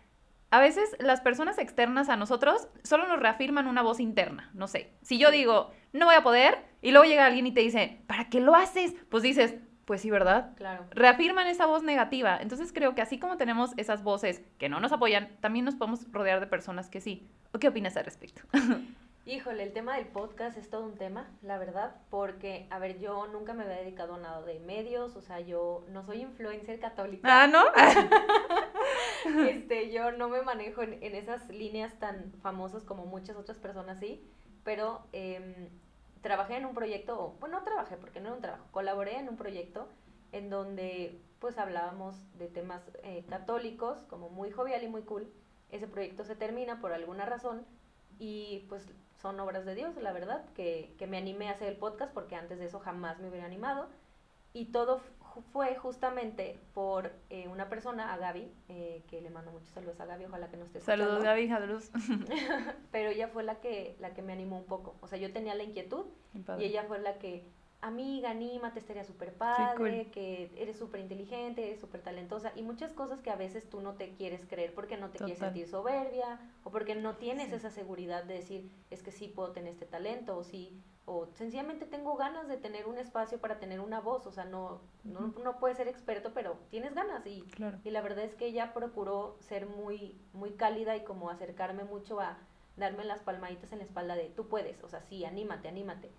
a 0.51 0.61
veces 0.61 0.97
las 0.99 1.21
personas 1.21 1.59
externas 1.59 2.09
a 2.09 2.17
nosotros 2.17 2.69
solo 2.83 3.07
nos 3.07 3.21
reafirman 3.21 3.67
una 3.67 3.83
voz 3.83 4.01
interna. 4.01 4.51
No 4.55 4.69
sé. 4.69 4.93
Si 5.03 5.19
yo 5.19 5.31
digo, 5.31 5.71
no 5.93 6.07
voy 6.07 6.15
a 6.15 6.23
poder, 6.23 6.59
y 6.83 6.93
luego 6.93 7.05
llega 7.05 7.27
alguien 7.27 7.47
y 7.47 7.53
te 7.53 7.61
dice, 7.61 8.01
¿para 8.07 8.29
qué 8.29 8.41
lo 8.41 8.55
haces? 8.55 8.95
Pues 9.09 9.23
dices, 9.23 9.57
pues 9.85 10.01
sí, 10.01 10.11
¿verdad? 10.11 10.55
Claro. 10.57 10.85
Reafirman 10.91 11.47
esa 11.47 11.67
voz 11.67 11.83
negativa. 11.83 12.39
Entonces 12.41 12.73
creo 12.73 12.95
que 12.95 13.03
así 13.03 13.19
como 13.19 13.37
tenemos 13.37 13.73
esas 13.77 14.03
voces 14.03 14.43
que 14.59 14.69
no 14.69 14.81
nos 14.81 14.93
apoyan, 14.93 15.37
también 15.41 15.65
nos 15.65 15.75
podemos 15.75 16.11
rodear 16.13 16.41
de 16.41 16.47
personas 16.47 16.91
que 16.91 17.01
sí. 17.01 17.29
¿O 17.53 17.59
qué 17.59 17.69
opinas 17.69 17.97
al 17.97 18.05
respecto? 18.05 18.43
Híjole, 19.27 19.65
el 19.65 19.73
tema 19.73 19.97
del 19.97 20.07
podcast 20.07 20.57
es 20.57 20.71
todo 20.71 20.85
un 20.85 20.95
tema, 20.95 21.29
la 21.43 21.59
verdad, 21.59 21.97
porque, 22.11 22.69
a 22.71 22.79
ver, 22.79 23.01
yo 23.01 23.27
nunca 23.27 23.55
me 23.55 23.65
había 23.65 23.79
dedicado 23.79 24.15
a 24.15 24.19
nada 24.19 24.43
de 24.43 24.61
medios, 24.61 25.17
o 25.17 25.21
sea, 25.21 25.41
yo 25.41 25.85
no 25.91 26.05
soy 26.05 26.21
influencer 26.21 26.79
católica. 26.79 27.43
Ah, 27.43 27.49
¿no? 27.49 27.65
este, 29.49 29.91
yo 29.91 30.13
no 30.13 30.29
me 30.29 30.43
manejo 30.43 30.83
en, 30.83 31.03
esas 31.03 31.49
líneas 31.49 31.99
tan 31.99 32.33
famosas 32.43 32.85
como 32.85 33.07
muchas 33.07 33.37
otras 33.37 33.59
personas 33.59 33.99
sí, 33.99 34.25
pero 34.65 35.07
em, 35.13 35.69
trabajé 36.23 36.57
en 36.57 36.67
un 36.67 36.75
proyecto, 36.75 37.37
bueno, 37.41 37.59
no 37.59 37.65
trabajé 37.65 37.97
porque 37.97 38.21
no 38.21 38.27
era 38.27 38.37
un 38.37 38.43
trabajo, 38.43 38.67
colaboré 38.71 39.19
en 39.19 39.29
un 39.29 39.37
proyecto 39.37 39.89
en 40.33 40.51
donde 40.51 41.21
pues 41.39 41.59
hablábamos 41.59 42.17
de 42.39 42.49
temas 42.49 42.83
eh, 43.03 43.25
católicos, 43.29 43.99
como 44.09 44.29
muy 44.29 44.51
jovial 44.51 44.83
y 44.83 44.89
muy 44.89 45.03
cool. 45.03 45.31
Ese 45.71 45.87
proyecto 45.87 46.25
se 46.25 46.37
termina 46.37 46.81
por 46.81 46.93
alguna 46.93 47.27
razón 47.27 47.65
y 48.19 48.65
pues 48.69 48.89
son 49.21 49.39
obras 49.41 49.65
de 49.65 49.75
Dios, 49.75 49.97
la 49.97 50.13
verdad, 50.13 50.45
que, 50.55 50.95
que 50.99 51.07
me 51.07 51.19
animé 51.19 51.49
a 51.49 51.53
hacer 51.53 51.69
el 51.69 51.77
podcast 51.77 52.13
porque 52.13 52.37
antes 52.37 52.59
de 52.59 52.67
eso 52.67 52.81
jamás 52.81 53.19
me 53.19 53.29
hubiera 53.29 53.47
animado. 53.47 53.89
Y 54.53 54.67
todo 54.67 55.01
fue 55.53 55.77
justamente 55.77 56.59
por 56.75 57.13
eh, 57.31 57.49
una 57.49 57.69
persona, 57.69 58.13
a 58.13 58.17
Gaby, 58.17 58.51
eh, 58.69 59.03
que 59.09 59.21
le 59.21 59.31
mando 59.31 59.51
muchos 59.51 59.69
saludos 59.69 60.01
a 60.01 60.07
Gaby, 60.07 60.27
ojalá 60.27 60.49
que 60.49 60.57
no 60.57 60.65
esté 60.65 60.79
escuchando. 60.79 61.05
Saludos 61.05 61.25
Gaby, 61.25 61.49
saludos. 61.49 61.91
Pero 62.91 63.11
ella 63.11 63.29
fue 63.29 63.43
la 63.45 63.61
que, 63.61 63.97
la 64.01 64.15
que 64.15 64.23
me 64.23 64.33
animó 64.33 64.59
un 64.59 64.67
poco. 64.67 64.97
O 65.01 65.09
sea, 65.09 65.19
yo 65.19 65.33
tenía 65.33 65.55
la 65.55 65.63
inquietud 65.63 66.07
y 66.59 66.65
ella 66.65 66.85
fue 66.85 66.99
la 66.99 67.19
que 67.19 67.45
amiga, 67.81 68.31
anímate, 68.31 68.79
estaría 68.81 69.05
súper 69.05 69.33
padre, 69.35 70.09
que 70.11 70.51
eres 70.57 70.77
súper 70.77 71.01
inteligente, 71.01 71.67
eres 71.67 71.81
súper 71.81 72.03
talentosa 72.03 72.53
y 72.57 72.63
muchas 72.63 72.93
cosas 72.93 73.21
que 73.21 73.31
a 73.31 73.37
veces 73.37 73.69
tú 73.69 73.81
no 73.81 73.95
te 73.95 74.15
quieres 74.15 74.45
creer 74.47 74.75
porque 74.75 74.97
no 74.97 75.11
te 75.11 75.19
quieres 75.19 75.39
sentir 75.39 75.69
soberbia 75.69 76.41
o 76.65 76.71
porque 76.71 76.95
no 76.95 77.17
tienes 77.17 77.53
esa 77.53 77.71
seguridad 77.71 78.25
de 78.25 78.35
decir, 78.35 78.71
es 78.91 79.03
que 79.03 79.13
sí 79.13 79.29
puedo 79.29 79.53
tener 79.53 79.73
este 79.73 79.87
talento 79.87 80.37
o 80.37 80.43
sí, 80.43 80.81
o 81.05 81.27
sencillamente 81.35 81.87
tengo 81.87 82.17
ganas 82.17 82.49
de 82.49 82.57
tener 82.57 82.87
un 82.87 82.99
espacio 82.99 83.39
para 83.41 83.61
tener 83.61 83.79
una 83.79 84.01
voz, 84.01 84.27
o 84.27 84.33
sea, 84.33 84.45
no, 84.45 84.81
no, 85.05 85.33
no 85.45 85.59
puedes 85.61 85.77
ser 85.77 85.87
experto, 85.87 86.33
pero 86.35 86.59
tienes 86.71 86.95
ganas 86.95 87.25
y, 87.27 87.45
y 87.85 87.91
la 87.91 88.01
verdad 88.01 88.25
es 88.25 88.35
que 88.35 88.47
ella 88.47 88.75
procuró 88.75 89.37
ser 89.41 89.67
muy, 89.67 90.19
muy 90.33 90.53
cálida 90.53 90.97
y 90.97 91.05
como 91.05 91.31
acercarme 91.31 91.85
mucho 91.85 92.21
a 92.21 92.39
darme 92.77 93.05
las 93.05 93.21
palmaditas 93.21 93.71
en 93.73 93.79
la 93.79 93.85
espalda 93.85 94.17
de 94.17 94.31
tú 94.31 94.49
puedes, 94.49 94.83
o 94.83 94.89
sea, 94.89 95.01
sí, 95.03 95.25
anímate, 95.25 95.69
anímate. 95.69 96.11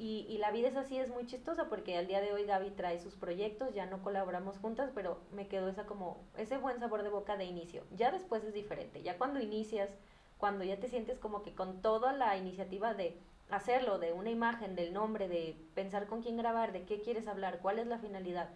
Y, 0.00 0.24
y, 0.30 0.38
la 0.38 0.50
vida 0.50 0.68
es 0.68 0.76
así, 0.76 0.96
es 0.96 1.10
muy 1.10 1.26
chistosa 1.26 1.68
porque 1.68 1.98
al 1.98 2.06
día 2.06 2.22
de 2.22 2.32
hoy 2.32 2.46
Gaby 2.46 2.70
trae 2.70 2.98
sus 2.98 3.16
proyectos, 3.16 3.74
ya 3.74 3.84
no 3.84 4.02
colaboramos 4.02 4.56
juntas, 4.56 4.90
pero 4.94 5.18
me 5.30 5.46
quedó 5.46 5.68
esa 5.68 5.84
como, 5.84 6.24
ese 6.38 6.56
buen 6.56 6.80
sabor 6.80 7.02
de 7.02 7.10
boca 7.10 7.36
de 7.36 7.44
inicio. 7.44 7.84
Ya 7.94 8.10
después 8.10 8.42
es 8.44 8.54
diferente, 8.54 9.02
ya 9.02 9.18
cuando 9.18 9.40
inicias, 9.40 9.90
cuando 10.38 10.64
ya 10.64 10.80
te 10.80 10.88
sientes 10.88 11.18
como 11.18 11.42
que 11.42 11.54
con 11.54 11.82
toda 11.82 12.14
la 12.14 12.38
iniciativa 12.38 12.94
de 12.94 13.18
hacerlo, 13.50 13.98
de 13.98 14.14
una 14.14 14.30
imagen, 14.30 14.74
del 14.74 14.94
nombre, 14.94 15.28
de 15.28 15.54
pensar 15.74 16.06
con 16.06 16.22
quién 16.22 16.38
grabar, 16.38 16.72
de 16.72 16.84
qué 16.84 17.02
quieres 17.02 17.28
hablar, 17.28 17.58
cuál 17.60 17.78
es 17.78 17.86
la 17.86 17.98
finalidad, 17.98 18.48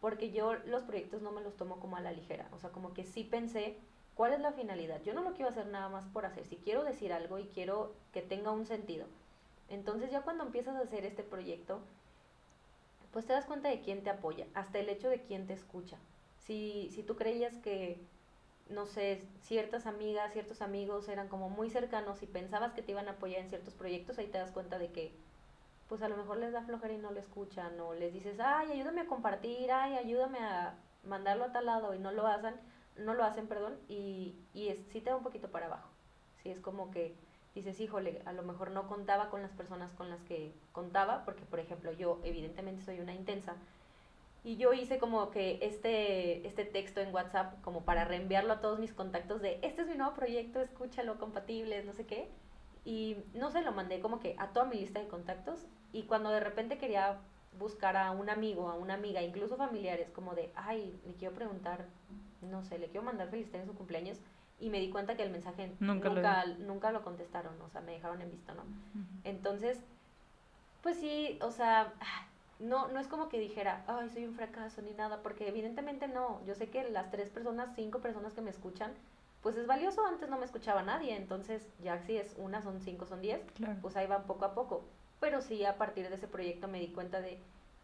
porque 0.00 0.32
yo 0.32 0.54
los 0.66 0.82
proyectos 0.82 1.22
no 1.22 1.30
me 1.30 1.42
los 1.42 1.56
tomo 1.56 1.78
como 1.78 1.96
a 1.96 2.00
la 2.00 2.10
ligera, 2.10 2.48
o 2.52 2.58
sea, 2.58 2.70
como 2.70 2.92
que 2.92 3.04
sí 3.04 3.22
pensé 3.22 3.78
cuál 4.16 4.32
es 4.32 4.40
la 4.40 4.50
finalidad. 4.50 5.00
Yo 5.04 5.14
no 5.14 5.22
lo 5.22 5.34
quiero 5.34 5.50
hacer 5.50 5.68
nada 5.68 5.88
más 5.90 6.06
por 6.08 6.26
hacer, 6.26 6.44
si 6.44 6.56
quiero 6.56 6.82
decir 6.82 7.12
algo 7.12 7.38
y 7.38 7.44
quiero 7.44 7.92
que 8.10 8.20
tenga 8.20 8.50
un 8.50 8.66
sentido 8.66 9.06
entonces 9.68 10.10
ya 10.10 10.22
cuando 10.22 10.44
empiezas 10.44 10.76
a 10.76 10.80
hacer 10.80 11.04
este 11.04 11.22
proyecto, 11.22 11.80
pues 13.12 13.26
te 13.26 13.32
das 13.32 13.46
cuenta 13.46 13.68
de 13.68 13.80
quién 13.80 14.02
te 14.02 14.10
apoya, 14.10 14.46
hasta 14.54 14.78
el 14.78 14.88
hecho 14.88 15.08
de 15.08 15.22
quién 15.22 15.46
te 15.46 15.52
escucha. 15.54 15.98
Si, 16.46 16.90
si 16.94 17.02
tú 17.02 17.16
creías 17.16 17.56
que, 17.58 18.00
no 18.68 18.86
sé, 18.86 19.22
ciertas 19.42 19.86
amigas, 19.86 20.32
ciertos 20.32 20.62
amigos 20.62 21.08
eran 21.08 21.28
como 21.28 21.48
muy 21.50 21.70
cercanos 21.70 22.22
y 22.22 22.26
pensabas 22.26 22.72
que 22.72 22.82
te 22.82 22.92
iban 22.92 23.08
a 23.08 23.12
apoyar 23.12 23.40
en 23.40 23.48
ciertos 23.48 23.74
proyectos, 23.74 24.18
ahí 24.18 24.26
te 24.26 24.38
das 24.38 24.52
cuenta 24.52 24.78
de 24.78 24.90
que, 24.92 25.12
pues 25.88 26.02
a 26.02 26.08
lo 26.08 26.16
mejor 26.16 26.38
les 26.38 26.52
da 26.52 26.62
flojera 26.62 26.94
y 26.94 26.98
no 26.98 27.10
le 27.10 27.20
escuchan, 27.20 27.78
o 27.80 27.94
les 27.94 28.12
dices, 28.12 28.38
ay, 28.40 28.72
ayúdame 28.72 29.02
a 29.02 29.06
compartir, 29.06 29.72
ay, 29.72 29.96
ayúdame 29.96 30.38
a 30.38 30.78
mandarlo 31.04 31.44
a 31.44 31.52
tal 31.52 31.66
lado 31.66 31.94
y 31.94 31.98
no 31.98 32.12
lo 32.12 32.26
hacen, 32.26 32.54
no 32.96 33.14
lo 33.14 33.24
hacen, 33.24 33.48
perdón, 33.48 33.78
y, 33.88 34.34
y 34.52 34.68
es, 34.68 34.78
sí 34.92 35.00
te 35.00 35.10
da 35.10 35.16
un 35.16 35.22
poquito 35.22 35.50
para 35.50 35.66
abajo. 35.66 35.88
Sí, 36.42 36.50
es 36.50 36.60
como 36.60 36.90
que 36.90 37.16
dices, 37.58 37.80
híjole, 37.80 38.22
a 38.24 38.32
lo 38.32 38.42
mejor 38.42 38.70
no 38.70 38.88
contaba 38.88 39.30
con 39.30 39.42
las 39.42 39.52
personas 39.52 39.92
con 39.92 40.08
las 40.10 40.22
que 40.22 40.52
contaba, 40.72 41.24
porque 41.24 41.44
por 41.44 41.60
ejemplo 41.60 41.92
yo 41.92 42.20
evidentemente 42.24 42.82
soy 42.82 43.00
una 43.00 43.14
intensa, 43.14 43.56
y 44.44 44.56
yo 44.56 44.72
hice 44.72 44.98
como 44.98 45.30
que 45.30 45.58
este, 45.62 46.46
este 46.46 46.64
texto 46.64 47.00
en 47.00 47.12
WhatsApp 47.12 47.60
como 47.62 47.82
para 47.82 48.04
reenviarlo 48.04 48.52
a 48.52 48.60
todos 48.60 48.78
mis 48.78 48.94
contactos 48.94 49.42
de, 49.42 49.58
este 49.62 49.82
es 49.82 49.88
mi 49.88 49.94
nuevo 49.94 50.14
proyecto, 50.14 50.60
escúchalo, 50.60 51.18
compatibles, 51.18 51.84
no 51.84 51.92
sé 51.92 52.06
qué, 52.06 52.28
y 52.84 53.16
no 53.34 53.50
sé, 53.50 53.62
lo 53.62 53.72
mandé 53.72 54.00
como 54.00 54.20
que 54.20 54.36
a 54.38 54.48
toda 54.48 54.66
mi 54.66 54.76
lista 54.76 55.00
de 55.00 55.08
contactos, 55.08 55.66
y 55.92 56.04
cuando 56.04 56.30
de 56.30 56.40
repente 56.40 56.78
quería 56.78 57.18
buscar 57.58 57.96
a 57.96 58.12
un 58.12 58.30
amigo, 58.30 58.68
a 58.68 58.74
una 58.74 58.94
amiga, 58.94 59.20
incluso 59.22 59.56
familiares, 59.56 60.10
como 60.10 60.34
de, 60.34 60.50
ay, 60.54 60.98
le 61.06 61.14
quiero 61.14 61.34
preguntar, 61.34 61.86
no 62.40 62.62
sé, 62.62 62.78
le 62.78 62.86
quiero 62.86 63.02
mandar 63.02 63.28
felicidades 63.28 63.66
en 63.66 63.72
su 63.72 63.76
cumpleaños, 63.76 64.18
y 64.60 64.70
me 64.70 64.80
di 64.80 64.90
cuenta 64.90 65.16
que 65.16 65.22
el 65.22 65.30
mensaje 65.30 65.72
nunca, 65.80 66.44
nunca, 66.58 66.90
lo... 66.90 67.02
contestaron, 67.02 67.60
o 67.62 67.68
sea, 67.68 67.80
me 67.80 67.92
dejaron 67.92 68.20
en 68.20 68.30
visto, 68.30 68.54
¿no? 68.54 68.62
Entonces, 69.24 69.78
pues 70.82 70.98
sí, 70.98 71.38
o 71.42 71.50
sea, 71.50 71.92
no, 72.58 72.88
no 72.88 72.98
es 72.98 73.06
como 73.06 73.28
que 73.28 73.38
dijera, 73.38 73.84
ay, 73.86 74.10
soy 74.10 74.26
un 74.26 74.34
fracaso 74.34 74.82
ni 74.82 74.92
nada, 74.92 75.22
porque 75.22 75.48
evidentemente 75.48 76.08
no, 76.08 76.40
yo 76.46 76.54
sé 76.54 76.68
que 76.68 76.90
las 76.90 77.10
tres 77.10 77.30
personas, 77.30 77.70
cinco 77.76 78.00
personas 78.00 78.34
que 78.34 78.40
me 78.40 78.50
escuchan, 78.50 78.92
pues 79.42 79.56
es 79.56 79.66
valioso, 79.66 80.04
antes 80.04 80.28
no 80.28 80.38
me 80.38 80.44
escuchaba 80.44 80.82
nadie, 80.82 81.14
entonces 81.14 81.68
ya 81.82 81.98
si 82.00 82.16
es 82.16 82.34
una, 82.38 82.60
son 82.62 82.80
cinco, 82.80 83.06
son 83.06 83.22
diez, 83.22 83.40
pues 83.80 83.96
ahí 83.96 84.06
van 84.06 84.24
poco 84.24 84.44
a 84.44 84.54
poco, 84.54 84.84
pero 85.20 85.40
sí 85.40 85.64
a 85.64 85.76
partir 85.76 86.08
de 86.08 86.16
ese 86.16 86.26
proyecto 86.26 86.66
me 86.66 86.80
di 86.80 86.88
cuenta 86.88 87.20
de 87.20 87.38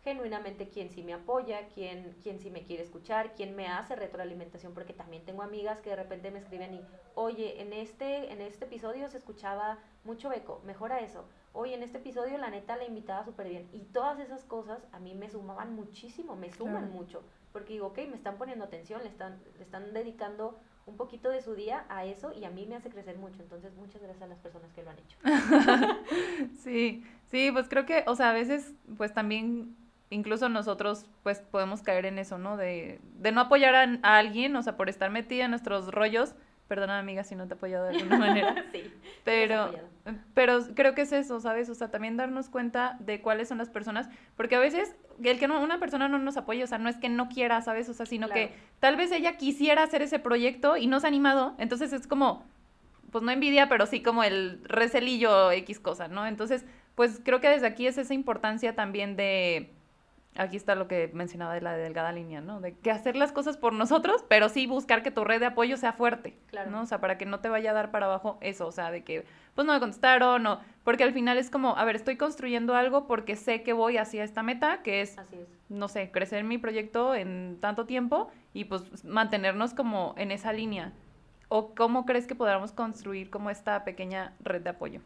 genuinamente 0.05 0.69
quién 0.69 0.91
sí 0.91 1.03
me 1.03 1.15
apoya, 1.15 1.67
quién, 1.69 2.15
quién 2.23 2.39
sí 2.39 2.51
me 2.51 2.63
quiere 2.63 2.83
escuchar, 2.83 3.35
quién 3.35 3.57
me 3.57 3.69
hace 3.69 3.97
retroalimentación, 3.97 4.75
porque 4.75 4.93
también 4.93 5.25
tengo 5.25 5.43
amigas 5.43 5.81
que 5.81 5.91
de 5.91 5.97
repente 5.97 6.31
me 6.31 6.39
escriben 6.39 6.75
y, 6.75 6.81
oye, 7.15 7.63
en 7.63 7.73
este, 7.73 8.31
en 8.31 8.43
este 8.43 8.67
episodio 8.67 9.09
se 9.09 9.17
escuchaba 9.17 9.79
mucho 10.05 10.31
eco, 10.31 10.61
mejora 10.67 11.01
eso. 11.01 11.25
Oye, 11.55 11.75
en 11.75 11.83
este 11.83 11.99
episodio 11.99 12.37
la 12.37 12.51
neta 12.51 12.77
la 12.77 12.85
invitaba 12.85 13.25
súper 13.25 13.49
bien. 13.49 13.69
Y 13.73 13.79
todas 13.81 14.19
esas 14.21 14.45
cosas 14.45 14.87
a 14.93 14.99
mí 14.99 15.15
me 15.15 15.31
sumaban 15.31 15.75
muchísimo, 15.75 16.37
me 16.37 16.53
suman 16.53 16.93
mucho. 16.93 17.23
Porque 17.53 17.73
digo, 17.73 17.87
ok, 17.87 17.99
me 18.09 18.17
están 18.17 18.37
poniendo 18.37 18.65
atención, 18.65 19.03
le 19.03 19.09
están, 19.09 19.41
le 19.57 19.63
están 19.63 19.95
dedicando 19.95 20.59
un 20.87 20.97
poquito 20.97 21.31
de 21.31 21.41
su 21.41 21.55
día 21.55 21.87
a 21.89 22.05
eso 22.05 22.33
y 22.35 22.45
a 22.45 22.51
mí 22.51 22.67
me 22.67 22.75
hace 22.75 22.91
crecer 22.91 23.17
mucho. 23.17 23.41
Entonces, 23.41 23.73
muchas 23.77 24.03
gracias 24.03 24.23
a 24.23 24.27
las 24.27 24.39
personas 24.41 24.73
que 24.73 24.83
lo 24.83 24.91
han 24.91 24.99
hecho. 24.99 25.17
sí, 26.59 27.05
sí, 27.27 27.51
pues 27.53 27.69
creo 27.69 27.87
que, 27.87 28.05
o 28.07 28.17
sea, 28.17 28.31
a 28.31 28.35
veces, 28.35 28.75
pues 28.99 29.15
también 29.15 29.77
incluso 30.15 30.49
nosotros 30.49 31.07
pues 31.23 31.41
podemos 31.41 31.83
caer 31.83 32.07
en 32.07 32.19
eso, 32.19 32.39
¿no? 32.39 32.57
De, 32.57 33.01
de 33.19 33.33
no 33.33 33.43
apoyar 33.43 33.75
a, 33.75 34.17
alguien, 34.19 34.55
o 34.57 34.63
sea, 34.63 34.77
por 34.77 34.89
estar 34.89 35.11
metida 35.11 35.45
en 35.45 35.51
nuestros 35.51 35.91
rollos, 35.91 36.35
Perdona, 36.69 36.99
amiga, 36.99 37.25
si 37.25 37.35
no 37.35 37.47
te 37.47 37.53
he 37.53 37.57
apoyado 37.59 37.85
de 37.85 37.99
alguna 37.99 38.19
manera. 38.19 38.65
sí. 38.73 38.91
Pero, 39.23 39.75
pero 40.33 40.61
creo 40.75 40.95
que 40.95 41.03
es 41.03 41.13
eso, 41.13 41.39
¿sabes? 41.39 41.69
O 41.69 41.75
sea, 41.75 41.91
también 41.91 42.17
darnos 42.17 42.49
cuenta 42.49 42.97
de 43.01 43.21
cuáles 43.21 43.49
son 43.49 43.59
las 43.59 43.69
personas, 43.69 44.09
porque 44.35 44.57
a 44.57 44.61
veces 44.61 44.97
el 45.23 45.39
que 45.39 45.47
no, 45.47 45.61
una 45.61 45.79
persona 45.79 46.09
no 46.09 46.19
nos 46.19 46.39
apoye, 46.39 46.65
o 46.65 46.67
sea, 46.67 46.79
no 46.79 46.89
es 46.89 46.97
que 46.97 47.11
no 47.11 47.29
quiera, 47.29 47.61
¿sabes? 47.61 47.91
O 47.91 47.93
sea, 47.93 48.07
sino 48.07 48.31
que 48.31 48.55
tal 48.81 48.97
vez 48.97 49.13
ella 49.13 49.37
quisiera 49.37 49.83
hacer 49.83 50.01
ese 50.01 50.19
proyecto 50.19 50.79
y 50.79 50.87
no 50.87 51.01
se 51.01 51.07
ha 51.07 51.09
animado, 51.09 51.55
entonces 51.59 51.93
es 51.93 52.07
como, 52.07 52.45
pues 53.13 53.23
no 53.23 53.31
envidia, 53.31 53.69
pero 53.69 53.85
sí 53.85 54.03
como 54.03 54.25
el 54.25 54.63
recelillo 54.65 55.51
X 55.51 55.81
cosa, 55.81 56.09
¿no? 56.09 56.27
Entonces, 56.27 56.65
pues 56.95 57.21
creo 57.23 57.41
que 57.41 57.49
desde 57.49 57.67
aquí 57.67 57.87
es 57.87 57.99
esa 57.99 58.15
importancia 58.15 58.75
también 58.75 59.17
de 59.17 59.74
aquí 60.37 60.57
está 60.57 60.75
lo 60.75 60.89
que 60.89 61.11
mencionaba 61.13 61.55
de 61.55 61.61
la 61.61 61.77
delgada 61.77 62.13
línea, 62.13 62.41
¿no? 62.41 62.61
De 62.61 62.75
que 62.75 62.91
hacer 62.91 63.17
las 63.17 63.33
cosas 63.33 63.57
por 63.57 63.73
nosotros, 63.73 64.25
pero 64.29 64.49
sí 64.49 64.67
buscar 64.67 65.03
que 65.03 65.11
tu 65.11 65.25
red 65.25 65.41
de 65.41 65.47
apoyo 65.47 65.77
sea 65.77 65.93
fuerte, 65.93 66.37
claro. 66.49 66.71
¿no? 66.71 66.83
O 66.83 66.87
sea, 66.87 67.01
para 67.01 67.19
que 67.19 67.27
no 67.27 67.41
te 67.41 67.49
vaya 67.49 67.71
a 67.71 67.75
dar 67.75 67.91
para 67.91 68.07
abajo 68.07 68.39
eso, 68.41 68.67
o 68.67 68.73
sea, 68.73 68.91
de 68.91 69.05
que, 69.05 69.25
pues 69.55 69.67
no 69.67 69.73
me 69.73 69.81
contestaron, 69.81 70.47
o, 70.47 70.61
porque 70.83 71.05
al 71.05 71.13
final 71.13 71.39
es 71.39 71.51
como, 71.51 71.77
a 71.77 71.85
ver, 71.85 71.97
estoy 71.97 72.17
construyendo 72.17 72.75
algo 72.75 73.07
porque 73.07 73.37
sé 73.37 73.63
que 73.63 73.73
voy 73.73 73.97
hacia 73.97 74.25
esta 74.25 74.43
meta, 74.43 74.83
que 74.83 75.01
es, 75.01 75.17
no 75.69 75.89
sé, 75.89 76.11
crecer 76.11 76.45
mi 76.45 76.59
proyecto 76.59 77.15
en 77.15 77.59
tanto 77.61 77.87
tiempo 77.87 78.31
y 78.53 78.65
pues 78.65 79.05
mantenernos 79.05 79.75
como 79.75 80.15
en 80.17 80.31
esa 80.31 80.53
línea. 80.53 80.93
¿O 81.49 81.75
cómo 81.75 82.07
crees 82.07 82.27
que 82.27 82.35
podamos 82.35 82.73
construir 82.73 83.31
como 83.31 83.51
esta 83.51 83.85
pequeña 83.85 84.33
red 84.41 84.63
de 84.63 84.71
apoyo? 84.71 85.01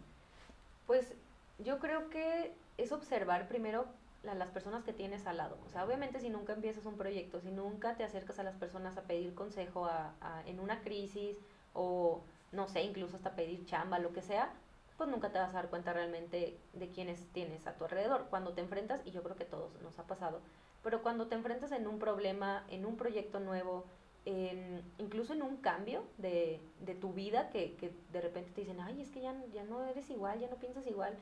Pues 0.87 1.13
yo 1.59 1.79
creo 1.79 2.09
que 2.09 2.53
es 2.79 2.93
observar 2.93 3.49
primero 3.49 3.87
a 4.29 4.35
las 4.35 4.51
personas 4.51 4.85
que 4.85 4.93
tienes 4.93 5.27
al 5.27 5.39
lado. 5.39 5.59
O 5.67 5.71
sea, 5.71 5.85
obviamente 5.85 6.21
si 6.21 6.31
nunca 6.31 6.53
empiezas 6.53 6.87
un 6.87 6.97
proyecto, 6.97 7.41
si 7.41 7.51
nunca 7.51 7.97
te 7.97 8.05
acercas 8.05 8.39
a 8.39 8.43
las 8.43 8.57
personas 8.57 8.97
a 8.97 9.03
pedir 9.03 9.35
consejo 9.35 9.87
a, 9.87 10.15
en 10.47 10.61
una 10.61 10.83
crisis 10.83 11.37
o, 11.75 12.23
no 12.53 12.69
sé, 12.69 12.83
incluso 12.83 13.17
hasta 13.17 13.35
pedir 13.35 13.65
chamba, 13.67 13.99
lo 13.99 14.13
que 14.13 14.23
sea, 14.23 14.53
pues 14.97 15.09
nunca 15.09 15.31
te 15.31 15.39
vas 15.39 15.51
a 15.51 15.55
dar 15.55 15.71
cuenta 15.71 15.93
realmente 15.93 16.59
de 16.73 16.89
quiénes 16.89 17.27
tienes 17.33 17.67
a 17.67 17.75
tu 17.75 17.85
alrededor. 17.85 18.27
Cuando 18.31 18.53
te 18.53 18.61
enfrentas, 18.61 19.01
y 19.05 19.13
yo 19.13 19.23
creo 19.23 19.37
que 19.37 19.45
a 19.45 19.49
todos 19.49 19.71
nos 19.83 19.99
ha 19.99 20.05
pasado, 20.05 20.41
pero 20.83 21.03
cuando 21.03 21.27
te 21.29 21.35
enfrentas 21.35 21.73
en 21.73 21.87
un 21.87 21.99
problema, 21.99 22.65
en 22.69 22.85
un 22.85 22.97
proyecto 22.97 23.41
nuevo, 23.41 23.85
en, 24.25 24.83
incluso 24.99 25.33
en 25.33 25.43
un 25.43 25.57
cambio 25.59 26.03
de, 26.19 26.61
de 26.81 26.95
tu 26.95 27.13
vida, 27.13 27.51
que, 27.51 27.77
que, 27.77 27.93
de 28.13 28.21
repente 28.21 28.51
te 28.51 28.61
dicen, 28.63 28.81
ay, 28.81 29.01
es 29.01 29.11
que 29.11 29.21
ya, 29.21 29.35
ya 29.53 29.65
no 29.65 29.85
eres 29.85 30.11
igual, 30.11 30.41
ya 30.41 30.49
no 30.49 30.57
piensas 30.57 30.87
igual, 30.87 31.17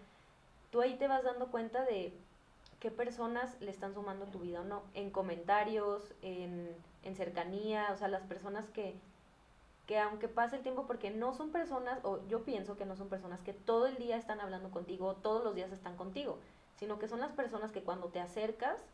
tú 0.70 0.80
ahí 0.80 0.96
te 0.96 1.08
vas 1.08 1.22
dando 1.24 1.50
cuenta 1.50 1.84
de 1.84 2.12
qué 2.80 2.90
personas 2.90 3.56
le 3.60 3.70
están 3.70 3.94
sumando 3.94 4.26
tu 4.26 4.40
vida 4.40 4.60
o 4.60 4.64
no, 4.64 4.82
en 4.94 5.10
comentarios, 5.10 6.14
en, 6.22 6.74
en 7.02 7.14
cercanía, 7.16 7.88
o 7.92 7.96
sea, 7.96 8.08
las 8.08 8.22
personas 8.22 8.66
que, 8.68 8.94
que 9.86 9.98
aunque 9.98 10.28
pase 10.28 10.56
el 10.56 10.62
tiempo, 10.62 10.86
porque 10.86 11.10
no 11.10 11.32
son 11.32 11.50
personas, 11.50 12.00
o 12.02 12.26
yo 12.28 12.44
pienso 12.44 12.76
que 12.76 12.84
no 12.84 12.96
son 12.96 13.08
personas 13.08 13.40
que 13.40 13.52
todo 13.52 13.86
el 13.86 13.96
día 13.96 14.16
están 14.16 14.40
hablando 14.40 14.70
contigo, 14.70 15.14
todos 15.14 15.42
los 15.44 15.54
días 15.54 15.72
están 15.72 15.96
contigo, 15.96 16.38
sino 16.76 16.98
que 16.98 17.08
son 17.08 17.20
las 17.20 17.32
personas 17.32 17.72
que 17.72 17.82
cuando 17.82 18.08
te 18.08 18.20
acercas, 18.20 18.84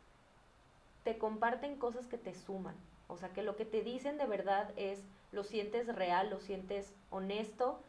te 1.03 1.17
comparten 1.17 1.77
cosas 1.77 2.07
que 2.07 2.17
te 2.17 2.33
suman. 2.33 2.75
O 3.07 3.17
sea, 3.17 3.29
que 3.29 3.43
lo 3.43 3.55
que 3.55 3.65
te 3.65 3.81
dicen 3.81 4.17
de 4.17 4.25
verdad 4.25 4.71
es, 4.77 5.03
lo 5.31 5.43
sientes 5.43 5.93
real, 5.93 6.29
lo 6.29 6.39
sientes 6.39 6.93
honesto, 7.09 7.79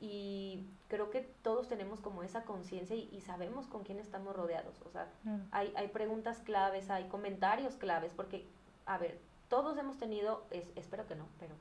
y 0.00 0.64
creo 0.88 1.10
que 1.10 1.22
todos 1.42 1.68
tenemos 1.68 2.00
como 2.00 2.22
esa 2.22 2.44
conciencia 2.44 2.94
y, 2.94 3.20
sabemos 3.20 3.66
con 3.66 3.82
quién 3.82 3.98
estamos 3.98 4.34
rodeados. 4.36 4.80
O 4.86 4.90
sea, 4.90 5.08
hay, 5.50 5.72
hay 5.76 5.88
preguntas 5.88 6.38
claves, 6.38 6.88
hay 6.90 7.04
comentarios 7.08 7.74
claves, 7.74 8.12
porque, 8.14 8.46
a 8.86 8.98
ver, 8.98 9.18
todos 9.48 9.76
hemos 9.78 9.98
tenido, 9.98 10.44
es, 10.50 10.64
espero 10.76 11.06
que 11.06 11.16
no, 11.16 11.26
pero 11.40 11.54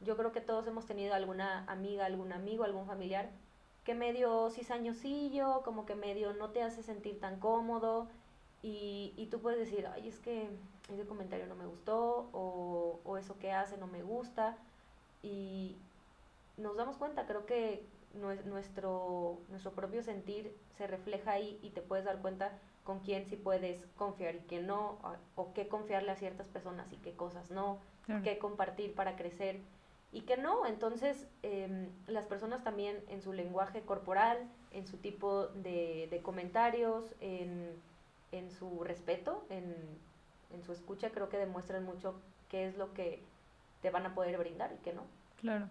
yo 0.00 0.16
creo 0.16 0.32
que 0.32 0.40
todos 0.40 0.66
hemos 0.66 0.86
tenido 0.86 1.14
alguna 1.14 1.64
amiga, 1.66 2.06
algún 2.06 2.32
amigo, 2.32 2.64
algún 2.64 2.86
familiar 2.86 3.30
que 3.84 3.94
medio 3.94 4.48
cizañosillo, 4.50 5.62
como 5.62 5.84
que 5.84 5.94
medio 5.94 6.32
no 6.32 6.50
te 6.50 6.62
hace 6.62 6.82
sentir 6.82 7.20
tan 7.20 7.38
cómodo 7.38 8.08
y, 8.62 9.12
y 9.16 9.26
tú 9.26 9.40
puedes 9.40 9.58
decir, 9.58 9.86
ay, 9.86 10.08
es 10.08 10.18
que 10.20 10.48
ese 10.90 11.04
comentario 11.04 11.46
no 11.46 11.54
me 11.54 11.66
gustó 11.66 12.30
o, 12.32 13.00
o 13.04 13.18
eso 13.18 13.38
que 13.38 13.52
hace 13.52 13.76
no 13.76 13.86
me 13.86 14.02
gusta 14.02 14.56
y, 15.22 15.76
nos 16.56 16.76
damos 16.76 16.96
cuenta, 16.96 17.26
creo 17.26 17.46
que 17.46 17.86
nuestro, 18.14 19.40
nuestro 19.48 19.72
propio 19.72 20.02
sentir 20.02 20.56
se 20.76 20.86
refleja 20.86 21.32
ahí 21.32 21.58
y 21.62 21.70
te 21.70 21.82
puedes 21.82 22.04
dar 22.04 22.20
cuenta 22.20 22.52
con 22.84 23.00
quién 23.00 23.26
sí 23.26 23.36
puedes 23.36 23.86
confiar 23.96 24.36
y 24.36 24.40
quién 24.40 24.66
no, 24.66 24.98
o, 25.34 25.52
qué 25.54 25.68
confiarle 25.68 26.12
a 26.12 26.16
ciertas 26.16 26.48
personas 26.48 26.92
y 26.92 26.96
qué 26.98 27.14
cosas 27.14 27.50
no, 27.50 27.78
qué 28.22 28.38
compartir 28.38 28.94
para 28.94 29.16
crecer 29.16 29.60
y 30.12 30.22
qué 30.22 30.36
no. 30.36 30.66
Entonces, 30.66 31.26
em, 31.42 31.88
las 32.06 32.26
personas 32.26 32.62
también 32.62 33.02
en 33.08 33.22
su 33.22 33.32
lenguaje 33.32 33.82
corporal, 33.82 34.38
en 34.70 34.86
su 34.86 34.98
tipo 34.98 35.46
de, 35.48 36.08
de 36.10 36.22
comentarios, 36.22 37.14
en, 37.20 37.70
en, 38.32 38.50
su 38.50 38.84
respeto, 38.84 39.46
en, 39.48 39.74
en 40.52 40.62
su 40.62 40.72
escucha, 40.72 41.10
creo 41.10 41.30
que 41.30 41.38
demuestran 41.38 41.84
mucho 41.84 42.20
qué 42.48 42.66
es 42.66 42.76
lo 42.76 42.92
que 42.92 43.22
te 43.80 43.90
van 43.90 44.06
a 44.06 44.14
poder 44.14 44.36
brindar 44.38 44.72
y 44.72 44.82
qué 44.84 44.92
no. 44.92 45.02
Claro. 45.40 45.68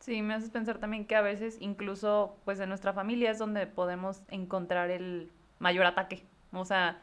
Sí, 0.00 0.22
me 0.22 0.34
haces 0.34 0.50
pensar 0.50 0.78
también 0.78 1.06
que 1.06 1.14
a 1.14 1.20
veces 1.20 1.58
incluso 1.60 2.36
pues 2.44 2.58
en 2.58 2.68
nuestra 2.68 2.92
familia 2.92 3.30
es 3.30 3.38
donde 3.38 3.66
podemos 3.66 4.22
encontrar 4.28 4.90
el 4.90 5.30
mayor 5.58 5.84
ataque. 5.84 6.24
O 6.52 6.64
sea, 6.64 6.98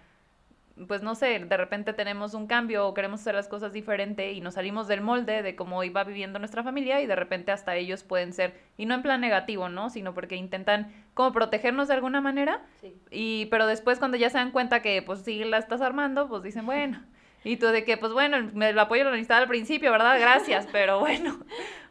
pues 0.88 1.01
no 1.03 1.15
sé, 1.15 1.39
de 1.39 1.57
repente 1.57 1.93
tenemos 1.93 2.33
un 2.33 2.47
cambio 2.47 2.88
o 2.88 2.93
queremos 2.93 3.21
hacer 3.21 3.36
las 3.36 3.47
cosas 3.47 3.71
diferente 3.71 4.33
y 4.33 4.41
nos 4.41 4.55
salimos 4.55 4.88
del 4.88 5.01
molde 5.01 5.41
de 5.41 5.55
cómo 5.55 5.83
iba 5.83 6.03
viviendo 6.03 6.39
nuestra 6.39 6.63
familia 6.63 6.99
y 7.01 7.07
de 7.07 7.15
repente 7.15 7.51
hasta 7.51 7.75
ellos 7.75 8.03
pueden 8.03 8.33
ser, 8.33 8.60
y 8.77 8.86
no 8.86 8.95
en 8.95 9.03
plan 9.03 9.21
negativo, 9.21 9.69
¿no? 9.69 9.89
Sino 9.89 10.13
porque 10.13 10.36
intentan 10.36 10.91
como 11.13 11.31
protegernos 11.31 11.88
de 11.88 11.95
alguna 11.95 12.21
manera. 12.21 12.62
Sí. 12.81 12.99
Y, 13.10 13.45
pero 13.47 13.67
después 13.67 13.99
cuando 13.99 14.17
ya 14.17 14.29
se 14.29 14.38
dan 14.38 14.51
cuenta 14.51 14.81
que 14.81 15.01
pues 15.01 15.21
sí 15.21 15.43
la 15.43 15.57
estás 15.57 15.81
armando, 15.81 16.27
pues 16.27 16.43
dicen, 16.43 16.65
bueno. 16.65 17.03
Y 17.43 17.58
tú 17.58 17.67
de 17.67 17.86
que, 17.86 17.97
pues 17.97 18.12
bueno, 18.13 18.50
me 18.54 18.73
lo 18.73 18.82
apoyo 18.82 19.04
lo 19.04 19.12
necesitaba 19.12 19.41
al 19.41 19.47
principio, 19.47 19.91
¿verdad? 19.91 20.19
Gracias, 20.19 20.67
pero 20.71 21.00
bueno. 21.00 21.39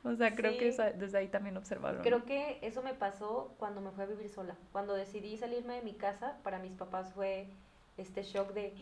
O 0.05 0.15
sea, 0.15 0.35
creo 0.35 0.57
que 0.57 0.71
desde 0.97 1.19
ahí 1.19 1.29
también 1.29 1.57
observaron. 1.57 2.03
Creo 2.03 2.25
que 2.25 2.59
eso 2.63 2.83
me 2.83 2.95
pasó 2.95 3.55
cuando 3.59 3.81
me 3.81 3.91
fui 3.91 4.05
a 4.05 4.07
vivir 4.07 4.29
sola. 4.29 4.57
Cuando 4.71 4.95
decidí 4.95 5.37
salirme 5.37 5.75
de 5.75 5.83
mi 5.83 5.95
casa, 5.95 6.37
para 6.43 6.59
mis 6.59 6.73
papás 6.73 7.13
fue 7.13 7.49
este 7.97 8.23
shock 8.23 8.53
de, 8.53 8.73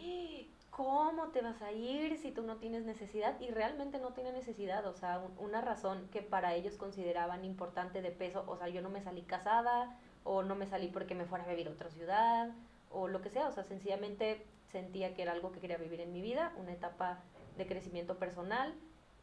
¿cómo 0.70 1.29
te 1.29 1.40
vas 1.40 1.62
a 1.62 1.72
ir 1.72 2.18
si 2.18 2.31
tú 2.31 2.42
no 2.42 2.57
tienes 2.57 2.85
necesidad? 2.85 3.40
Y 3.40 3.50
realmente 3.50 3.98
no 3.98 4.12
tiene 4.12 4.33
necesidad, 4.33 4.87
o 4.87 4.94
sea, 4.94 5.22
una 5.38 5.61
razón 5.61 6.09
que 6.12 6.20
para 6.20 6.55
ellos 6.55 6.74
consideraban 6.74 7.44
importante 7.44 8.03
de 8.03 8.11
peso, 8.11 8.44
o 8.46 8.57
sea, 8.57 8.68
yo 8.68 8.83
no 8.83 8.90
me 8.90 9.00
salí 9.00 9.22
casada, 9.22 9.96
o 10.24 10.42
no 10.42 10.57
me 10.57 10.66
salí 10.66 10.88
porque 10.88 11.14
me 11.14 11.27
fuera 11.27 11.44
a 11.44 11.48
vivir 11.48 11.68
a 11.68 11.70
otra 11.70 11.90
ciudad, 11.90 12.50
o 12.90 13.09
lo 13.09 13.22
que 13.22 13.31
sea, 13.31 13.48
o 13.48 13.53
sea, 13.53 13.64
sencillamente 13.64 14.44
sentía 14.74 15.14
que 15.14 15.22
era 15.22 15.32
algo 15.32 15.52
que 15.52 15.60
quería 15.60 15.76
vivir 15.76 16.00
en 16.00 16.12
mi 16.12 16.20
vida, 16.20 16.52
una 16.58 16.72
etapa 16.72 17.22
de 17.56 17.64
crecimiento 17.64 18.18
personal, 18.18 18.74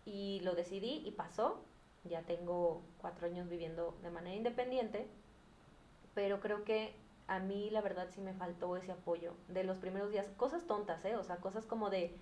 y 0.06 0.40
lo 0.44 0.56
decidí 0.56 1.04
y 1.06 1.12
pasó, 1.12 1.62
ya 2.06 2.22
tengo 2.22 2.82
cuatro 3.02 3.28
años 3.28 3.50
viviendo 3.50 3.94
de 4.02 4.10
manera 4.12 4.36
independiente, 4.36 5.08
pero 6.16 6.40
creo 6.40 6.64
que 6.64 6.96
a 7.28 7.40
mí 7.40 7.70
la 7.70 7.82
verdad 7.82 8.08
sí 8.12 8.22
me 8.22 8.34
faltó 8.34 8.78
ese 8.78 8.94
apoyo 8.94 9.34
de 9.50 9.66
los 9.66 9.78
primeros 9.78 10.10
días. 10.10 10.28
Cosas 10.38 10.66
tontas, 10.68 11.04
¿eh? 11.04 11.18
O 11.18 11.24
sea, 11.24 11.38
cosas 11.38 11.66
como 11.66 11.90
de, 11.90 12.16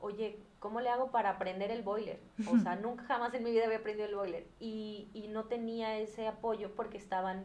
oye, 0.00 0.38
¿cómo 0.58 0.80
le 0.80 0.88
hago 0.88 1.10
para 1.10 1.30
aprender 1.30 1.70
el 1.70 1.82
boiler? 1.82 2.18
O 2.50 2.58
sea, 2.58 2.76
nunca 2.82 3.04
jamás 3.04 3.34
en 3.34 3.44
mi 3.44 3.50
vida 3.52 3.66
había 3.66 3.78
aprendido 3.78 4.08
el 4.08 4.16
boiler. 4.16 4.46
Y, 4.58 5.08
y 5.12 5.28
no 5.28 5.44
tenía 5.44 5.98
ese 5.98 6.26
apoyo 6.26 6.74
porque 6.74 6.98
estaban, 6.98 7.44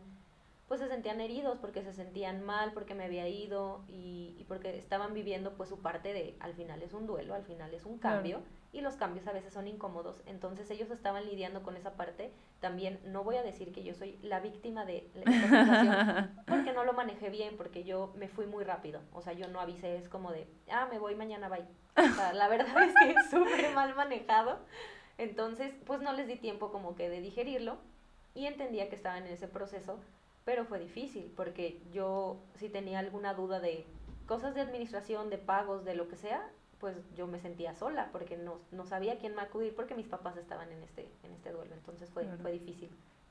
pues 0.67 0.80
se 0.80 0.88
sentían 0.88 1.21
heridos, 1.21 1.60
porque 1.60 1.84
se 1.84 1.93
sentían 1.93 2.43
mal, 2.43 2.73
porque 2.73 2.95
me 2.95 3.06
había 3.06 3.28
ido 3.28 3.84
y, 3.88 4.36
y 4.39 4.45
porque 4.45 4.78
estaban 4.78 5.13
viviendo 5.13 5.54
pues 5.54 5.69
su 5.69 5.80
parte 5.80 6.12
de, 6.13 6.36
al 6.39 6.54
final 6.54 6.82
es 6.82 6.93
un 6.93 7.06
duelo, 7.06 7.36
al 7.36 7.43
final 7.43 7.73
es 7.73 7.86
un 7.86 7.99
cambio 7.99 8.41
y 8.75 8.82
los 8.82 8.95
cambios 8.95 9.25
a 9.28 9.32
veces 9.32 9.54
son 9.54 9.67
incómodos. 9.67 10.21
Entonces 10.25 10.69
ellos 10.69 10.89
estaban 10.89 11.25
lidiando 11.25 11.63
con 11.63 11.78
esa 11.78 11.93
parte. 11.93 12.34
También 12.60 12.99
no 13.06 13.23
voy 13.23 13.38
a 13.38 13.43
decir 13.43 13.71
que 13.71 13.84
yo 13.84 13.93
soy 13.93 14.17
la 14.21 14.39
víctima 14.39 14.86
de 14.86 15.10
la 15.13 15.32
situación 15.32 16.43
porque 16.47 16.73
no 16.73 16.84
lo 16.84 16.93
manejé 16.93 17.30
bien, 17.30 17.56
porque 17.58 17.84
yo 17.84 18.12
me 18.15 18.28
fui 18.28 18.47
muy 18.47 18.63
rápido. 18.63 19.01
O 19.13 19.21
sea, 19.21 19.34
yo 19.34 19.47
no 19.47 19.62
avisé, 19.62 19.97
es 19.97 20.10
como 20.10 20.32
de, 20.32 20.47
ah, 20.69 20.88
me 20.91 20.99
voy 20.99 21.15
mañana, 21.15 21.47
bye. 21.47 21.65
O 21.95 22.15
sea, 22.15 22.34
la 22.34 22.47
verdad 22.49 22.75
es 22.84 22.93
que 22.95 23.12
es 23.12 23.30
súper 23.30 23.73
mal 23.73 23.95
manejado. 23.95 24.60
Entonces, 25.17 25.73
pues 25.86 26.01
no 26.01 26.12
les 26.12 26.28
di 26.28 26.36
tiempo 26.36 26.71
como 26.71 26.95
que 26.95 27.08
de 27.08 27.21
digerirlo 27.21 27.78
y 28.34 28.47
entendía 28.47 28.89
que 28.89 28.95
estaban 28.95 29.25
en 29.25 29.34
ese 29.34 29.47
proceso, 29.47 29.97
pero 30.45 30.63
fue 30.65 30.79
difícil 30.79 31.31
porque 31.36 31.81
yo 31.91 32.38
si 32.55 32.69
tenía 32.69 32.99
alguna 32.99 33.34
duda 33.34 33.60
de 33.60 33.86
cosas 34.27 34.55
de 34.55 34.62
administración, 34.62 35.29
de 35.29 35.38
pagos, 35.38 35.84
de 35.84 35.95
lo 35.95 36.08
que 36.08 36.15
sea, 36.15 36.47
pues 36.79 36.95
yo 37.15 37.27
me 37.27 37.39
sentía 37.39 37.73
sola 37.73 38.10
porque 38.12 38.38
no, 38.38 38.60
no 38.71 38.86
sabía 38.86 39.17
quién 39.17 39.36
me 39.36 39.41
acudir 39.41 39.75
porque 39.75 39.95
mis 39.95 40.08
papás 40.08 40.38
estaban 40.38 40.71
en 40.71 40.84
este, 40.84 41.10
en 41.23 41.34
este 41.34 41.51
duelo, 41.51 41.73
entonces 41.73 42.10
fue, 42.12 42.25
fue 42.41 42.51
difícil. 42.51 42.89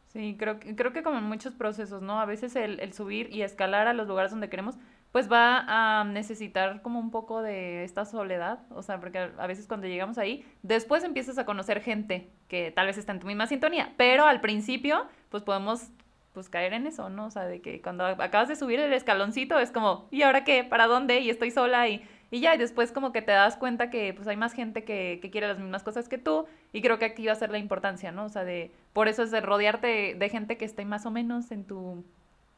Sí, 0.08 0.36
creo, 0.38 0.60
creo 0.60 0.92
que 0.92 1.02
como 1.02 1.18
en 1.18 1.24
muchos 1.24 1.54
procesos, 1.54 2.00
¿no? 2.02 2.20
A 2.20 2.24
veces 2.24 2.54
el, 2.54 2.78
el 2.78 2.92
subir 2.92 3.34
y 3.34 3.42
escalar 3.42 3.88
a 3.88 3.94
los 3.94 4.06
lugares 4.06 4.30
donde 4.30 4.48
queremos, 4.48 4.76
pues 5.10 5.30
va 5.30 5.64
a 5.66 6.04
necesitar 6.04 6.82
como 6.82 6.98
un 6.98 7.10
poco 7.10 7.42
de 7.42 7.84
esta 7.84 8.04
soledad, 8.04 8.60
o 8.70 8.82
sea, 8.82 8.98
porque 8.98 9.18
a 9.18 9.46
veces 9.46 9.66
cuando 9.66 9.86
llegamos 9.86 10.18
ahí, 10.18 10.44
después 10.62 11.04
empiezas 11.04 11.38
a 11.38 11.44
conocer 11.44 11.80
gente 11.80 12.30
que 12.48 12.70
tal 12.70 12.86
vez 12.86 12.98
está 12.98 13.12
en 13.12 13.20
tu 13.20 13.26
misma 13.26 13.46
sintonía, 13.46 13.92
pero 13.96 14.24
al 14.24 14.40
principio, 14.40 15.06
pues 15.30 15.42
podemos 15.42 15.90
pues 16.34 16.48
caer 16.48 16.72
en 16.74 16.86
eso, 16.86 17.08
¿no? 17.08 17.26
O 17.26 17.30
sea, 17.30 17.46
de 17.46 17.62
que 17.62 17.80
cuando 17.80 18.04
acabas 18.04 18.48
de 18.48 18.56
subir 18.56 18.80
el 18.80 18.92
escaloncito 18.92 19.58
es 19.60 19.70
como, 19.70 20.08
¿y 20.10 20.22
ahora 20.22 20.42
qué? 20.42 20.64
¿Para 20.64 20.88
dónde? 20.88 21.20
Y 21.20 21.30
estoy 21.30 21.52
sola 21.52 21.88
y, 21.88 22.04
y 22.32 22.40
ya, 22.40 22.56
y 22.56 22.58
después 22.58 22.90
como 22.90 23.12
que 23.12 23.22
te 23.22 23.30
das 23.30 23.56
cuenta 23.56 23.88
que 23.88 24.12
pues 24.12 24.26
hay 24.26 24.36
más 24.36 24.52
gente 24.52 24.84
que, 24.84 25.20
que, 25.22 25.30
quiere 25.30 25.46
las 25.46 25.60
mismas 25.60 25.84
cosas 25.84 26.08
que 26.08 26.18
tú 26.18 26.46
y 26.72 26.82
creo 26.82 26.98
que 26.98 27.04
aquí 27.04 27.24
va 27.24 27.32
a 27.32 27.36
ser 27.36 27.50
la 27.50 27.58
importancia, 27.58 28.10
¿no? 28.10 28.24
O 28.24 28.28
sea, 28.28 28.44
de, 28.44 28.72
por 28.92 29.06
eso 29.06 29.22
es 29.22 29.30
de 29.30 29.40
rodearte 29.40 30.16
de, 30.18 30.28
gente 30.28 30.58
que 30.58 30.64
esté 30.64 30.84
más 30.84 31.06
o 31.06 31.12
menos 31.12 31.52
en 31.52 31.64
tu 31.64 32.04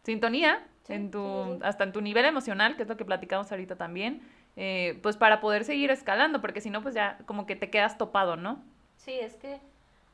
sintonía, 0.04 0.66
en 0.88 1.10
tu, 1.10 1.58
hasta 1.62 1.84
en 1.84 1.92
tu 1.92 2.00
nivel 2.00 2.24
emocional, 2.24 2.76
que 2.76 2.84
es 2.84 2.88
lo 2.88 2.96
que 2.96 3.04
platicamos 3.04 3.52
ahorita 3.52 3.76
también, 3.76 4.22
eh, 4.56 4.98
pues 5.02 5.18
para 5.18 5.40
poder 5.40 5.64
seguir 5.64 5.90
escalando, 5.90 6.40
porque 6.40 6.62
si 6.62 6.70
no, 6.70 6.80
pues 6.80 6.94
ya 6.94 7.18
como 7.26 7.44
que 7.44 7.56
te 7.56 7.68
quedas 7.68 7.98
topado, 7.98 8.36
¿no? 8.36 8.62
Sí, 8.96 9.12
es 9.12 9.34
que, 9.34 9.60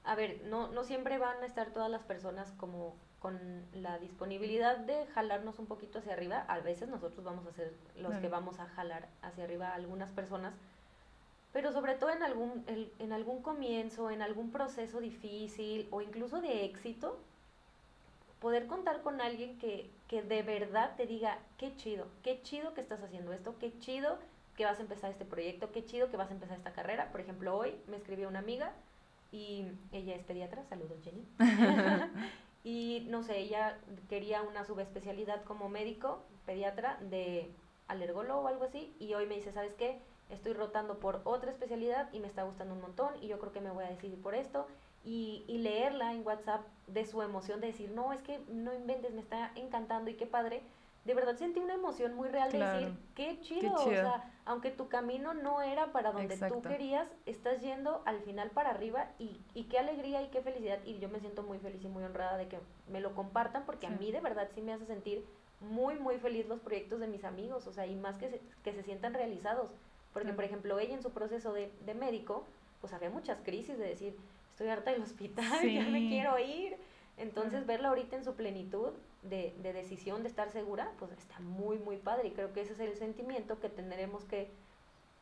a 0.03 0.16
ver, 0.16 0.40
no, 0.46 0.66
no 0.72 0.83
siempre 0.83 1.18
van 1.18 1.40
a 1.44 1.46
estar 1.46 1.70
todas 1.70 1.90
las 1.90 2.03
personas 2.03 2.51
como 2.57 2.96
con 3.23 3.39
la 3.73 3.99
disponibilidad 4.01 4.77
de 4.79 5.07
jalarnos 5.15 5.61
un 5.61 5.67
poquito 5.67 6.01
hacia 6.01 6.13
arriba, 6.13 6.45
a 6.49 6.59
veces 6.59 6.89
nosotros 6.89 7.25
vamos 7.25 7.47
a 7.47 7.53
ser 7.53 7.73
los 7.97 8.17
que 8.17 8.29
vamos 8.29 8.59
a 8.59 8.67
jalar 8.67 9.09
hacia 9.23 9.45
arriba 9.45 9.69
a 9.69 9.75
algunas 9.77 10.11
personas, 10.11 10.53
pero 11.53 11.73
sobre 11.73 11.95
todo 11.95 12.11
en 12.11 12.25
algún, 12.25 12.65
en 12.99 13.13
algún 13.13 13.41
comienzo, 13.41 14.11
en 14.11 14.23
algún 14.23 14.51
proceso 14.51 15.01
difícil 15.01 15.87
o 15.93 16.03
incluso 16.03 16.41
de 16.41 16.65
éxito, 16.65 17.17
poder 18.41 18.67
contar 18.67 19.03
con 19.03 19.21
alguien 19.21 19.57
que, 19.59 19.89
que 20.09 20.23
de 20.23 20.43
verdad 20.43 20.97
te 20.97 21.07
diga, 21.07 21.39
qué 21.59 21.77
chido, 21.77 22.09
qué 22.25 22.43
chido 22.43 22.75
que 22.75 22.81
estás 22.81 23.01
haciendo 23.05 23.33
esto, 23.33 23.55
qué 23.61 23.79
chido 23.79 24.19
que 24.57 24.65
vas 24.65 24.81
a 24.81 24.83
empezar 24.83 25.13
este 25.13 25.25
proyecto, 25.25 25.71
qué 25.71 25.87
chido 25.87 26.11
que 26.11 26.17
vas 26.17 26.29
a 26.29 26.35
empezar 26.35 26.59
esta 26.59 26.73
carrera. 26.73 27.13
Por 27.13 27.21
ejemplo, 27.21 27.57
hoy 27.57 27.77
me 27.87 27.99
escribió 27.99 28.29
una 28.29 28.41
amiga 28.41 28.73
y 29.31 29.67
ella 29.93 30.17
es 30.17 30.25
pediatra, 30.25 30.65
saludos 30.65 30.99
Jenny. 31.05 31.25
y 32.64 33.07
no 33.09 33.22
sé, 33.22 33.38
ella 33.38 33.79
quería 34.09 34.42
una 34.42 34.64
subespecialidad 34.64 35.42
como 35.44 35.68
médico, 35.68 36.22
pediatra, 36.46 36.98
de 37.01 37.51
alergólogo 37.88 38.42
o 38.42 38.48
algo 38.48 38.64
así, 38.64 38.94
y 38.98 39.14
hoy 39.14 39.27
me 39.27 39.35
dice, 39.35 39.53
¿sabes 39.53 39.75
qué? 39.75 40.01
Estoy 40.31 40.53
rotando 40.55 40.98
por 40.98 41.20
otra 41.25 41.51
especialidad 41.51 42.09
y 42.12 42.20
me 42.20 42.29
está 42.29 42.44
gustando 42.44 42.75
un 42.75 42.81
montón 42.81 43.11
y 43.20 43.27
yo 43.27 43.38
creo 43.38 43.53
que 43.53 43.61
me 43.61 43.70
voy 43.70 43.85
a 43.85 43.90
decidir 43.90 44.20
por 44.20 44.35
esto. 44.35 44.66
Y, 45.05 45.44
y 45.48 45.59
leerla 45.59 46.14
en 46.14 46.25
WhatsApp 46.25 46.64
de 46.87 47.05
su 47.05 47.22
emoción, 47.22 47.61
de 47.61 47.66
decir, 47.66 47.90
no, 47.90 48.12
es 48.12 48.22
que 48.22 48.38
no 48.48 48.72
inventes, 48.72 49.12
me 49.12 49.20
está 49.20 49.51
encantando 49.57 50.11
y 50.11 50.14
qué 50.14 50.27
padre. 50.27 50.62
De 51.05 51.15
verdad 51.15 51.37
sentí 51.37 51.59
una 51.59 51.75
emoción 51.75 52.15
muy 52.15 52.29
real 52.29 52.53
de 52.53 52.59
decir, 52.59 52.99
qué 53.17 53.41
chido, 53.41 53.75
o 53.75 53.79
sea, 54.03 54.31
aunque 54.45 54.71
tu 54.71 54.88
camino 54.88 55.35
no 55.35 55.61
era 55.61 55.93
para 55.93 56.12
donde 56.12 56.37
tú 56.49 56.62
querías, 56.62 57.09
estás 57.27 57.61
yendo 57.61 58.03
al 58.07 58.21
final 58.21 58.51
para 58.51 58.71
arriba 58.71 59.11
y, 59.19 59.41
y 59.55 59.65
qué 59.65 59.79
alegría 59.79 60.23
y 60.23 60.29
qué 60.29 60.43
felicidad. 60.43 60.79
Y 60.85 60.99
yo 61.01 61.09
me 61.09 61.19
siento 61.19 61.43
muy 61.43 61.59
feliz 61.59 61.83
y 61.83 61.88
muy 61.88 62.05
honrada 62.05 62.37
de 62.37 62.47
que 62.47 62.61
me 62.88 63.01
lo 63.01 63.15
compartan 63.15 63.65
porque 63.67 63.88
a 63.88 63.91
mí 63.91 64.12
de 64.12 64.21
verdad 64.21 64.49
sí 64.55 64.62
me 64.62 64.73
hace 64.73 64.87
sentir 64.87 65.25
muy, 65.61 65.97
muy 65.97 66.19
feliz 66.19 66.47
los 66.47 66.61
proyectos 66.61 67.01
de 67.01 67.09
mis 67.09 67.25
amigos, 67.25 67.67
o 67.67 67.73
sea, 67.73 67.87
y 67.87 67.97
más 67.97 68.17
que 68.19 68.31
se, 68.31 68.41
que 68.62 68.73
se 68.73 68.83
sientan 68.83 69.15
realizados. 69.15 69.71
Porque, 70.12 70.33
por 70.33 70.45
ejemplo, 70.45 70.79
ella 70.79 70.95
en 70.95 71.03
su 71.03 71.11
proceso 71.11 71.53
de, 71.53 71.73
de 71.85 71.95
médico, 71.95 72.45
pues 72.81 72.93
había 72.93 73.11
muchas 73.11 73.38
crisis 73.43 73.79
de 73.79 73.87
decir, 73.87 74.17
estoy 74.51 74.69
harta 74.69 74.91
del 74.93 75.03
hospital, 75.03 75.69
ya 75.73 75.85
me 75.85 76.09
quiero 76.09 76.38
ir. 76.38 76.77
Entonces, 77.16 77.66
verla 77.66 77.88
ahorita 77.88 78.16
en 78.16 78.25
su 78.25 78.35
plenitud 78.35 78.90
de, 79.22 79.55
de, 79.62 79.72
decisión, 79.72 80.22
de 80.22 80.29
estar 80.29 80.51
segura, 80.51 80.90
pues 80.98 81.12
está 81.12 81.38
muy, 81.40 81.79
muy 81.79 81.96
padre. 81.96 82.29
Y 82.29 82.31
creo 82.33 82.53
que 82.53 82.62
ese 82.62 82.72
es 82.72 82.81
el 82.81 82.96
sentimiento 82.96 83.61
que 83.61 83.68
tendremos 83.68 84.25
que 84.25 84.51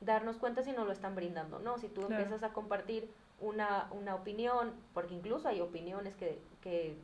darnos 0.00 0.38
cuenta 0.38 0.62
si 0.62 0.72
nos 0.72 0.87
lo 0.87 0.92
están 0.92 1.14
brindando, 1.14 1.59
¿no? 1.59 1.79
Si 1.79 1.88
tú 1.88 2.03
empiezas 2.03 2.42
a 2.42 2.53
compartir 2.53 3.11
una, 3.40 3.88
una 3.92 4.14
opinión, 4.14 4.72
porque 4.94 5.14
incluso 5.14 5.48
hay 5.48 5.61
opiniones 5.61 6.14
que, 6.14 6.40
que 6.62 6.96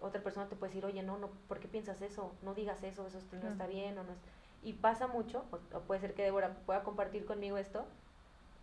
otra 0.00 0.22
persona 0.22 0.48
te 0.48 0.56
puede 0.56 0.70
decir, 0.70 0.84
oye, 0.84 1.02
no, 1.02 1.18
no, 1.18 1.30
¿por 1.48 1.58
qué 1.58 1.68
piensas 1.68 2.00
eso? 2.02 2.32
No 2.42 2.54
digas 2.54 2.82
eso, 2.82 3.06
eso 3.06 3.18
no 3.32 3.48
está 3.48 3.66
bien 3.66 3.98
o 3.98 4.04
no 4.04 4.12
es... 4.12 4.18
Y 4.62 4.72
pasa 4.74 5.06
mucho, 5.06 5.44
o 5.72 5.80
puede 5.80 6.00
ser 6.00 6.14
que 6.14 6.22
Débora 6.22 6.54
pueda 6.66 6.82
compartir 6.82 7.24
conmigo 7.24 7.58
esto, 7.58 7.86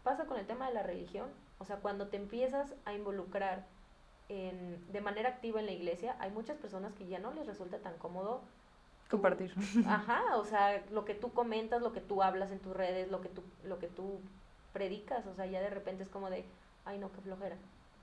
pasa 0.04 0.25
con 0.25 0.38
el 0.38 0.45
tema 0.45 0.67
de 0.67 0.73
la 0.73 0.84
religión. 0.84 1.30
O 1.58 1.65
sea, 1.65 1.78
cuando 1.78 2.08
te 2.08 2.17
empiezas 2.17 2.73
a 2.84 2.93
involucrar 2.93 3.65
en, 4.30 4.92
de 4.92 5.02
manera 5.02 5.30
activa 5.30 5.60
en 5.60 5.66
la 5.68 5.72
iglesia, 5.72 6.16
hay 6.20 6.32
muchas 6.32 6.58
personas 6.58 6.94
que 6.94 7.08
ya 7.08 7.20
no 7.20 7.34
les 7.34 7.46
resulta 7.46 7.78
tan 7.80 7.98
cómodo 7.98 8.42
compartir. 9.10 9.54
Ajá, 9.88 10.24
o 10.36 10.46
sea, 10.46 10.84
lo 10.92 11.06
que 11.06 11.14
tú 11.14 11.32
comentas, 11.32 11.82
lo 11.82 11.94
que 11.94 12.02
tú 12.02 12.24
hablas 12.24 12.52
en 12.52 12.60
tus 12.60 12.76
redes, 12.76 13.12
lo 13.12 13.22
que 13.22 13.30
tú, 13.30 13.44
lo 13.64 13.80
que 13.80 13.88
tú 13.88 14.20
predicas, 14.74 15.26
o 15.28 15.34
sea, 15.34 15.46
ya 15.46 15.62
de 15.62 15.70
repente 15.70 16.04
es 16.04 16.10
como 16.10 16.30
de, 16.30 16.44
ay 16.86 16.98
no, 16.98 17.12
qué 17.12 17.22
flojera. 17.22 17.56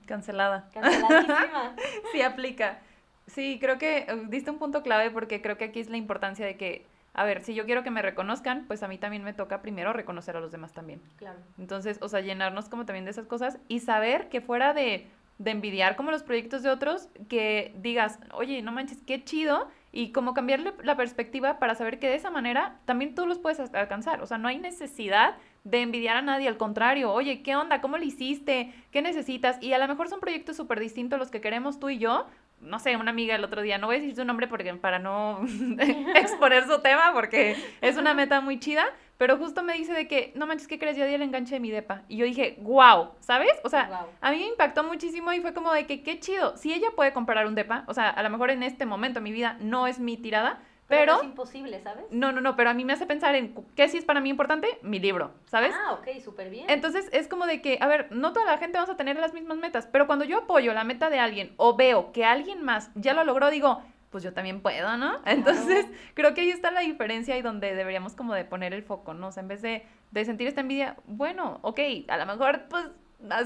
Cancelada. 0.05 0.69
Canceladísima. 0.73 1.75
sí, 2.11 2.21
aplica. 2.21 2.79
Sí, 3.27 3.57
creo 3.59 3.77
que 3.77 3.99
eh, 3.99 4.23
diste 4.27 4.51
un 4.51 4.59
punto 4.59 4.83
clave 4.83 5.11
porque 5.11 5.41
creo 5.41 5.57
que 5.57 5.65
aquí 5.65 5.79
es 5.79 5.89
la 5.89 5.97
importancia 5.97 6.45
de 6.45 6.57
que, 6.57 6.85
a 7.13 7.23
ver, 7.23 7.43
si 7.43 7.53
yo 7.53 7.65
quiero 7.65 7.83
que 7.83 7.91
me 7.91 8.01
reconozcan, 8.01 8.65
pues 8.67 8.83
a 8.83 8.87
mí 8.87 8.97
también 8.97 9.23
me 9.23 9.33
toca 9.33 9.61
primero 9.61 9.93
reconocer 9.93 10.35
a 10.35 10.41
los 10.41 10.51
demás 10.51 10.73
también. 10.73 11.01
Claro. 11.17 11.39
Entonces, 11.57 11.99
o 12.01 12.09
sea, 12.09 12.19
llenarnos 12.21 12.69
como 12.69 12.85
también 12.85 13.05
de 13.05 13.11
esas 13.11 13.27
cosas 13.27 13.59
y 13.67 13.79
saber 13.79 14.29
que 14.29 14.41
fuera 14.41 14.73
de 14.73 15.07
de 15.37 15.51
envidiar 15.51 15.95
como 15.95 16.11
los 16.11 16.23
proyectos 16.23 16.63
de 16.63 16.69
otros, 16.69 17.09
que 17.27 17.73
digas, 17.77 18.19
oye, 18.33 18.61
no 18.61 18.71
manches, 18.71 19.01
qué 19.05 19.23
chido, 19.23 19.67
y 19.91 20.11
como 20.11 20.33
cambiarle 20.33 20.73
la 20.81 20.97
perspectiva 20.97 21.59
para 21.59 21.75
saber 21.75 21.99
que 21.99 22.09
de 22.09 22.15
esa 22.15 22.31
manera 22.31 22.79
también 22.85 23.13
tú 23.13 23.27
los 23.27 23.37
puedes 23.37 23.59
alcanzar. 23.59 24.21
O 24.21 24.25
sea, 24.25 24.39
no 24.39 24.47
hay 24.47 24.57
necesidad 24.57 25.35
de 25.63 25.81
envidiar 25.81 26.17
a 26.17 26.21
nadie, 26.23 26.47
al 26.47 26.57
contrario, 26.57 27.13
oye, 27.13 27.43
¿qué 27.43 27.55
onda? 27.55 27.79
¿Cómo 27.79 27.97
lo 27.97 28.03
hiciste? 28.03 28.73
¿Qué 28.91 29.03
necesitas? 29.03 29.61
Y 29.61 29.73
a 29.73 29.77
lo 29.77 29.87
mejor 29.87 30.09
son 30.09 30.19
proyectos 30.19 30.57
súper 30.57 30.79
distintos 30.79 31.19
los 31.19 31.29
que 31.29 31.41
queremos 31.41 31.79
tú 31.79 31.89
y 31.89 31.99
yo. 31.99 32.25
No 32.59 32.79
sé, 32.79 32.95
una 32.95 33.11
amiga 33.11 33.35
el 33.35 33.43
otro 33.43 33.61
día, 33.61 33.77
no 33.77 33.87
voy 33.87 33.97
a 33.97 33.99
decir 33.99 34.15
su 34.15 34.25
nombre 34.25 34.47
porque, 34.47 34.73
para 34.73 34.97
no 34.97 35.45
exponer 36.15 36.65
su 36.65 36.81
tema, 36.81 37.11
porque 37.13 37.55
es 37.81 37.95
una 37.97 38.15
meta 38.15 38.41
muy 38.41 38.59
chida, 38.59 38.85
pero 39.17 39.37
justo 39.37 39.63
me 39.63 39.73
dice 39.73 39.93
de 39.93 40.07
que, 40.07 40.31
no 40.35 40.47
manches, 40.47 40.67
¿qué 40.67 40.79
crees? 40.79 40.97
Ya 40.97 41.05
di 41.05 41.13
el 41.13 41.21
enganche 41.21 41.55
de 41.55 41.59
mi 41.59 41.71
depa. 41.71 42.01
Y 42.07 42.17
yo 42.17 42.25
dije, 42.25 42.57
wow, 42.61 43.11
¿sabes? 43.19 43.53
O 43.63 43.69
sea, 43.69 44.07
a 44.21 44.31
mí 44.31 44.37
me 44.37 44.47
impactó 44.47 44.83
muchísimo 44.83 45.31
y 45.33 45.41
fue 45.41 45.53
como 45.53 45.71
de 45.71 45.85
que, 45.85 46.03
qué 46.03 46.19
chido. 46.19 46.57
Si 46.57 46.73
ella 46.73 46.89
puede 46.95 47.13
comprar 47.13 47.45
un 47.45 47.55
depa, 47.55 47.83
o 47.87 47.93
sea, 47.93 48.09
a 48.09 48.23
lo 48.23 48.29
mejor 48.29 48.49
en 48.49 48.63
este 48.63 48.85
momento 48.85 49.19
de 49.19 49.23
mi 49.23 49.31
vida 49.31 49.57
no 49.59 49.87
es 49.87 49.99
mi 49.99 50.17
tirada, 50.17 50.61
pero, 50.87 51.17
es 51.17 51.23
imposible, 51.23 51.81
¿sabes? 51.81 52.05
No, 52.11 52.31
no, 52.31 52.41
no, 52.41 52.55
pero 52.55 52.69
a 52.69 52.73
mí 52.73 52.83
me 52.83 52.93
hace 52.93 53.05
pensar 53.05 53.35
en 53.35 53.55
qué 53.75 53.87
sí 53.87 53.97
es 53.97 54.05
para 54.05 54.19
mí 54.19 54.29
importante, 54.29 54.79
mi 54.81 54.99
libro, 54.99 55.31
¿sabes? 55.45 55.73
Ah, 55.73 55.93
ok, 55.93 56.21
súper 56.21 56.49
bien. 56.49 56.65
Entonces 56.69 57.09
es 57.13 57.27
como 57.27 57.45
de 57.45 57.61
que, 57.61 57.77
a 57.81 57.87
ver, 57.87 58.11
no 58.11 58.33
toda 58.33 58.45
la 58.45 58.57
gente 58.57 58.77
vamos 58.77 58.93
a 58.93 58.97
tener 58.97 59.17
las 59.17 59.33
mismas 59.33 59.57
metas, 59.57 59.87
pero 59.91 60.07
cuando 60.07 60.25
yo 60.25 60.39
apoyo 60.39 60.73
la 60.73 60.83
meta 60.83 61.09
de 61.09 61.19
alguien 61.19 61.53
o 61.57 61.75
veo 61.75 62.11
que 62.11 62.25
alguien 62.25 62.63
más 62.63 62.91
ya 62.95 63.13
lo 63.13 63.23
logró, 63.23 63.49
digo, 63.49 63.81
pues 64.13 64.23
yo 64.23 64.31
también 64.31 64.61
puedo, 64.61 64.95
¿no? 64.95 65.19
Entonces, 65.25 65.87
creo 66.13 66.35
que 66.35 66.41
ahí 66.41 66.51
está 66.51 66.69
la 66.69 66.81
diferencia 66.81 67.35
y 67.35 67.41
donde 67.41 67.73
deberíamos 67.73 68.13
como 68.13 68.35
de 68.35 68.45
poner 68.45 68.71
el 68.71 68.83
foco, 68.83 69.15
¿no? 69.15 69.29
O 69.29 69.31
sea, 69.31 69.41
en 69.41 69.47
vez 69.47 69.63
de, 69.63 69.83
de 70.11 70.23
sentir 70.23 70.47
esta 70.47 70.61
envidia, 70.61 70.95
bueno, 71.05 71.57
ok, 71.63 71.79
a 72.07 72.17
lo 72.17 72.25
mejor 72.27 72.65
pues 72.69 72.85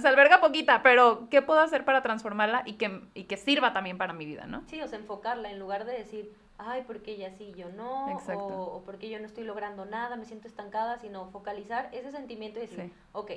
se 0.01 0.07
alberga 0.07 0.41
poquita, 0.41 0.83
pero 0.83 1.29
¿qué 1.29 1.41
puedo 1.41 1.61
hacer 1.61 1.85
para 1.85 2.01
transformarla 2.01 2.63
y 2.65 2.73
que, 2.73 3.01
y 3.13 3.23
que 3.23 3.37
sirva 3.37 3.71
también 3.71 3.97
para 3.97 4.11
mi 4.11 4.25
vida, 4.25 4.45
¿no? 4.45 4.63
Sí, 4.67 4.81
o 4.81 4.87
sea, 4.89 4.99
enfocarla 4.99 5.49
en 5.49 5.57
lugar 5.57 5.85
de 5.85 5.93
decir, 5.93 6.33
ay, 6.57 6.83
porque 6.85 7.13
ella 7.13 7.31
sí, 7.31 7.53
yo 7.55 7.69
no, 7.69 8.07
o, 8.17 8.75
o, 8.75 8.83
porque 8.83 9.09
yo 9.09 9.19
no 9.19 9.25
estoy 9.25 9.45
logrando 9.45 9.85
nada, 9.85 10.17
me 10.17 10.25
siento 10.25 10.49
estancada, 10.49 10.97
sino 10.97 11.29
focalizar 11.29 11.87
ese 11.93 12.11
sentimiento 12.11 12.59
y 12.59 12.63
decir, 12.63 12.91
ok, 13.13 13.31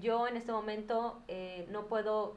yo 0.00 0.26
en 0.28 0.38
este 0.38 0.52
momento 0.52 1.20
eh, 1.28 1.66
no 1.70 1.88
puedo 1.88 2.36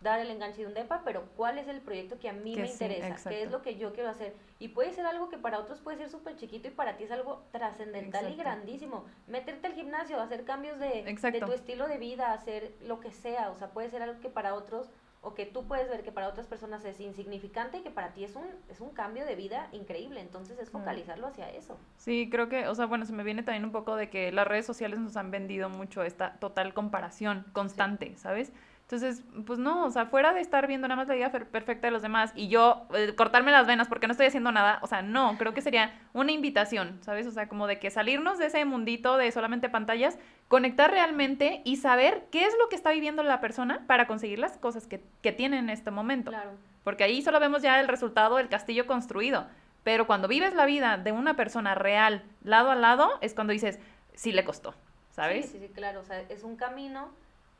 dar 0.00 0.18
el 0.20 0.30
enganche 0.30 0.62
de 0.62 0.66
un 0.66 0.74
DEPA, 0.74 1.02
pero 1.04 1.24
cuál 1.36 1.58
es 1.58 1.68
el 1.68 1.80
proyecto 1.80 2.18
que 2.18 2.28
a 2.28 2.32
mí 2.32 2.56
me 2.56 2.66
interesa, 2.66 3.28
qué 3.28 3.42
es 3.42 3.50
lo 3.50 3.62
que 3.62 3.76
yo 3.76 3.92
quiero 3.92 4.08
hacer. 4.08 4.34
Y 4.58 4.68
puede 4.68 4.92
ser 4.92 5.06
algo 5.06 5.28
que 5.28 5.36
para 5.36 5.58
otros 5.58 5.80
puede 5.80 5.98
ser 5.98 6.08
súper 6.08 6.36
chiquito 6.36 6.68
y 6.68 6.70
para 6.70 6.96
ti 6.96 7.04
es 7.04 7.10
algo 7.10 7.42
trascendental 7.52 8.30
y 8.30 8.36
grandísimo. 8.36 9.04
Meterte 9.26 9.66
al 9.66 9.74
gimnasio, 9.74 10.20
hacer 10.20 10.44
cambios 10.44 10.78
de, 10.78 11.02
de, 11.04 11.40
tu 11.40 11.52
estilo 11.52 11.86
de 11.86 11.98
vida, 11.98 12.32
hacer 12.32 12.74
lo 12.82 13.00
que 13.00 13.10
sea, 13.10 13.50
o 13.50 13.56
sea, 13.56 13.70
puede 13.70 13.90
ser 13.90 14.02
algo 14.02 14.20
que 14.20 14.30
para 14.30 14.54
otros 14.54 14.90
o 15.22 15.34
que 15.34 15.44
tú 15.44 15.66
puedes 15.66 15.88
ver 15.90 16.02
que 16.02 16.12
para 16.12 16.28
otras 16.28 16.46
personas 16.46 16.82
es 16.84 16.98
insignificante 16.98 17.78
y 17.78 17.82
que 17.82 17.90
para 17.90 18.14
ti 18.14 18.24
es 18.24 18.36
un, 18.36 18.46
es 18.70 18.80
un 18.80 18.90
cambio 18.90 19.26
de 19.26 19.34
vida 19.34 19.68
increíble. 19.72 20.20
Entonces 20.20 20.58
es 20.58 20.70
focalizarlo 20.70 21.26
hacia 21.26 21.50
eso. 21.50 21.78
Sí, 21.98 22.28
creo 22.30 22.48
que, 22.48 22.68
o 22.68 22.74
sea, 22.74 22.86
bueno, 22.86 23.04
se 23.04 23.12
me 23.12 23.22
viene 23.22 23.42
también 23.42 23.64
un 23.64 23.72
poco 23.72 23.96
de 23.96 24.08
que 24.08 24.32
las 24.32 24.46
redes 24.46 24.64
sociales 24.64 24.98
nos 24.98 25.18
han 25.18 25.30
vendido 25.30 25.68
mucho 25.68 26.02
esta 26.02 26.38
total 26.38 26.72
comparación 26.72 27.44
constante, 27.52 28.16
¿sabes? 28.16 28.52
Entonces, 28.90 29.22
pues 29.46 29.60
no, 29.60 29.84
o 29.84 29.90
sea, 29.92 30.06
fuera 30.06 30.32
de 30.32 30.40
estar 30.40 30.66
viendo 30.66 30.88
nada 30.88 30.96
más 30.96 31.06
la 31.06 31.14
vida 31.14 31.30
perfecta 31.30 31.86
de 31.86 31.92
los 31.92 32.02
demás 32.02 32.32
y 32.34 32.48
yo 32.48 32.88
eh, 32.92 33.14
cortarme 33.14 33.52
las 33.52 33.64
venas 33.64 33.86
porque 33.86 34.08
no 34.08 34.10
estoy 34.10 34.26
haciendo 34.26 34.50
nada, 34.50 34.80
o 34.82 34.88
sea, 34.88 35.00
no, 35.00 35.38
creo 35.38 35.54
que 35.54 35.60
sería 35.60 35.96
una 36.12 36.32
invitación, 36.32 36.98
¿sabes? 37.02 37.28
O 37.28 37.30
sea, 37.30 37.48
como 37.48 37.68
de 37.68 37.78
que 37.78 37.92
salirnos 37.92 38.38
de 38.38 38.46
ese 38.46 38.64
mundito 38.64 39.16
de 39.16 39.30
solamente 39.30 39.68
pantallas, 39.68 40.18
conectar 40.48 40.90
realmente 40.90 41.62
y 41.64 41.76
saber 41.76 42.26
qué 42.32 42.46
es 42.46 42.54
lo 42.58 42.68
que 42.68 42.74
está 42.74 42.90
viviendo 42.90 43.22
la 43.22 43.40
persona 43.40 43.84
para 43.86 44.08
conseguir 44.08 44.40
las 44.40 44.58
cosas 44.58 44.88
que, 44.88 45.00
que 45.22 45.30
tiene 45.30 45.60
en 45.60 45.70
este 45.70 45.92
momento. 45.92 46.32
Claro. 46.32 46.50
Porque 46.82 47.04
ahí 47.04 47.22
solo 47.22 47.38
vemos 47.38 47.62
ya 47.62 47.78
el 47.78 47.86
resultado 47.86 48.38
del 48.38 48.48
castillo 48.48 48.88
construido 48.88 49.46
Pero 49.84 50.08
cuando 50.08 50.26
vives 50.26 50.52
la 50.52 50.66
vida 50.66 50.96
de 50.96 51.12
una 51.12 51.36
persona 51.36 51.76
real, 51.76 52.24
lado 52.42 52.72
a 52.72 52.74
lado, 52.74 53.08
es 53.20 53.34
cuando 53.34 53.52
dices, 53.52 53.78
sí 54.14 54.32
le 54.32 54.44
costó, 54.44 54.74
¿sabes? 55.12 55.46
Sí, 55.46 55.58
sí, 55.60 55.68
sí, 55.68 55.72
claro. 55.72 56.00
O 56.00 56.04
sea, 56.04 56.22
es 56.22 56.42
un 56.42 56.56
camino 56.56 57.10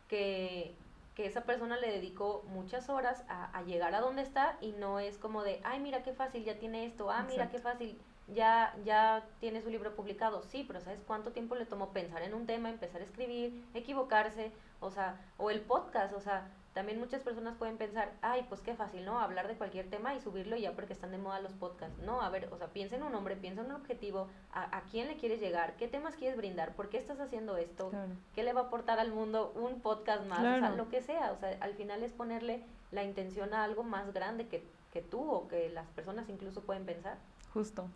que, 0.08 0.74
que 1.14 1.26
esa 1.26 1.42
persona 1.42 1.76
le 1.76 1.90
dedicó 1.90 2.44
muchas 2.48 2.88
horas 2.88 3.24
a, 3.28 3.56
a, 3.56 3.62
llegar 3.62 3.94
a 3.94 4.00
donde 4.00 4.22
está 4.22 4.56
y 4.60 4.72
no 4.72 5.00
es 5.00 5.18
como 5.18 5.42
de, 5.42 5.60
ay, 5.64 5.80
mira 5.80 6.02
qué 6.02 6.12
fácil, 6.12 6.44
ya 6.44 6.58
tiene 6.58 6.86
esto, 6.86 7.10
ah, 7.10 7.24
mira 7.28 7.50
qué 7.50 7.58
fácil, 7.58 8.00
ya, 8.28 8.76
ya 8.84 9.26
tiene 9.40 9.60
su 9.60 9.70
libro 9.70 9.94
publicado. 9.94 10.42
Sí, 10.42 10.64
pero 10.66 10.80
¿sabes 10.80 11.00
cuánto 11.06 11.32
tiempo 11.32 11.54
le 11.54 11.66
tomó 11.66 11.90
pensar 11.90 12.22
en 12.22 12.34
un 12.34 12.46
tema, 12.46 12.70
empezar 12.70 13.00
a 13.00 13.04
escribir, 13.04 13.64
equivocarse? 13.74 14.52
O 14.80 14.90
sea, 14.90 15.20
o 15.36 15.50
el 15.50 15.60
podcast, 15.60 16.14
o 16.14 16.20
sea, 16.20 16.48
también 16.72 17.00
muchas 17.00 17.22
personas 17.22 17.56
pueden 17.56 17.76
pensar, 17.76 18.12
ay, 18.22 18.46
pues 18.48 18.61
qué 18.61 18.74
fácil, 18.74 19.04
¿no? 19.04 19.18
Hablar 19.18 19.48
de 19.48 19.56
cualquier 19.56 19.90
tema 19.90 20.14
y 20.14 20.20
subirlo 20.20 20.56
ya 20.56 20.72
porque 20.72 20.92
están 20.92 21.11
de 21.11 21.18
moda 21.18 21.40
los 21.40 21.52
podcasts. 21.52 21.98
No, 21.98 22.22
a 22.22 22.30
ver, 22.30 22.48
o 22.52 22.56
sea, 22.56 22.68
piensa 22.68 22.96
en 22.96 23.02
un 23.02 23.12
nombre, 23.12 23.37
piensa 23.37 23.62
en 23.62 23.66
un 23.66 23.72
objetivo, 23.72 24.28
a, 24.52 24.76
a 24.76 24.83
quién 24.83 25.09
le 25.09 25.16
quieres 25.16 25.40
llegar, 25.40 25.76
qué 25.76 25.88
temas 25.88 26.14
quieres 26.14 26.37
brindar, 26.37 26.74
por 26.74 26.88
qué 26.88 26.98
estás 26.98 27.18
haciendo 27.18 27.56
esto, 27.56 27.90
claro. 27.90 28.12
qué 28.35 28.44
le 28.44 28.52
va 28.52 28.62
a 28.62 28.64
aportar 28.64 29.00
al 29.00 29.12
mundo 29.12 29.52
un 29.56 29.80
podcast 29.80 30.24
más, 30.26 30.40
claro. 30.40 30.56
o 30.56 30.61
sea, 30.61 30.76
lo 30.76 30.88
que 30.88 31.02
sea. 31.02 31.33
O 31.33 31.37
sea, 31.37 31.56
al 31.61 31.74
final 31.74 32.02
es 32.02 32.12
ponerle 32.12 32.62
la 32.92 33.02
intención 33.02 33.52
a 33.52 33.64
algo 33.64 33.83
más 33.83 34.12
grande 34.12 34.46
que, 34.46 34.64
que 34.92 35.02
tú 35.02 35.20
o 35.28 35.48
que 35.48 35.70
las 35.70 35.88
personas 35.88 36.28
incluso 36.28 36.62
pueden 36.62 36.87
pensar. 36.87 37.18
Justo. 37.52 37.88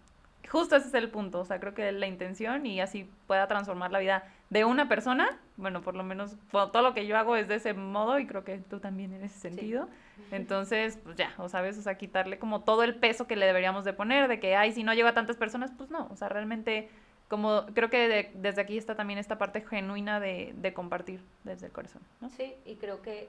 Justo 0.49 0.77
ese 0.77 0.89
es 0.89 0.95
el 0.95 1.11
punto, 1.11 1.41
o 1.41 1.45
sea, 1.45 1.59
creo 1.59 1.75
que 1.75 1.91
la 1.93 2.07
intención 2.07 2.67
y 2.67 2.81
así 2.81 3.11
pueda 3.27 3.49
transformar 3.49 3.91
la 3.91 3.99
vida 3.99 4.25
de 4.51 4.65
una 4.65 4.89
persona, 4.89 5.39
bueno, 5.57 5.81
por 5.83 5.95
lo 5.95 6.05
menos 6.05 6.37
bueno, 6.53 6.71
todo 6.71 6.83
lo 6.83 6.95
que 6.95 7.07
yo 7.07 7.17
hago 7.17 7.37
es 7.37 7.49
de 7.49 7.57
ese 7.57 7.75
modo 7.75 8.19
y 8.19 8.27
creo 8.27 8.45
que 8.45 8.59
tú 8.59 8.79
también 8.79 9.13
en 9.15 9.25
ese 9.25 9.39
sentido. 9.39 9.87
Sí. 10.17 10.23
Entonces, 10.33 10.99
pues 11.03 11.17
ya, 11.17 11.33
o 11.39 11.49
sabes, 11.49 11.79
o 11.79 11.83
sea, 11.83 11.97
quitarle 11.97 12.39
como 12.39 12.63
todo 12.63 12.83
el 12.83 12.95
peso 12.95 13.27
que 13.27 13.37
le 13.37 13.47
deberíamos 13.47 13.85
de 13.85 13.93
poner, 13.93 14.29
de 14.29 14.39
que, 14.39 14.55
ay, 14.55 14.73
si 14.73 14.85
no 14.85 14.95
llego 14.95 15.09
a 15.09 15.15
tantas 15.15 15.37
personas, 15.37 15.73
pues 15.77 15.91
no, 15.91 16.09
o 16.11 16.17
sea, 16.17 16.29
realmente, 16.29 16.89
como 17.29 17.67
creo 17.75 17.91
que 17.91 18.09
de, 18.09 18.31
desde 18.35 18.61
aquí 18.61 18.77
está 18.77 18.95
también 18.95 19.19
esta 19.19 19.39
parte 19.39 19.63
genuina 19.63 20.21
de, 20.21 20.55
de 20.57 20.75
compartir 20.75 21.21
desde 21.43 21.67
el 21.67 21.73
corazón, 21.73 22.03
¿no? 22.21 22.29
Sí, 22.31 22.55
y 22.65 22.77
creo 22.77 23.03
que, 23.03 23.29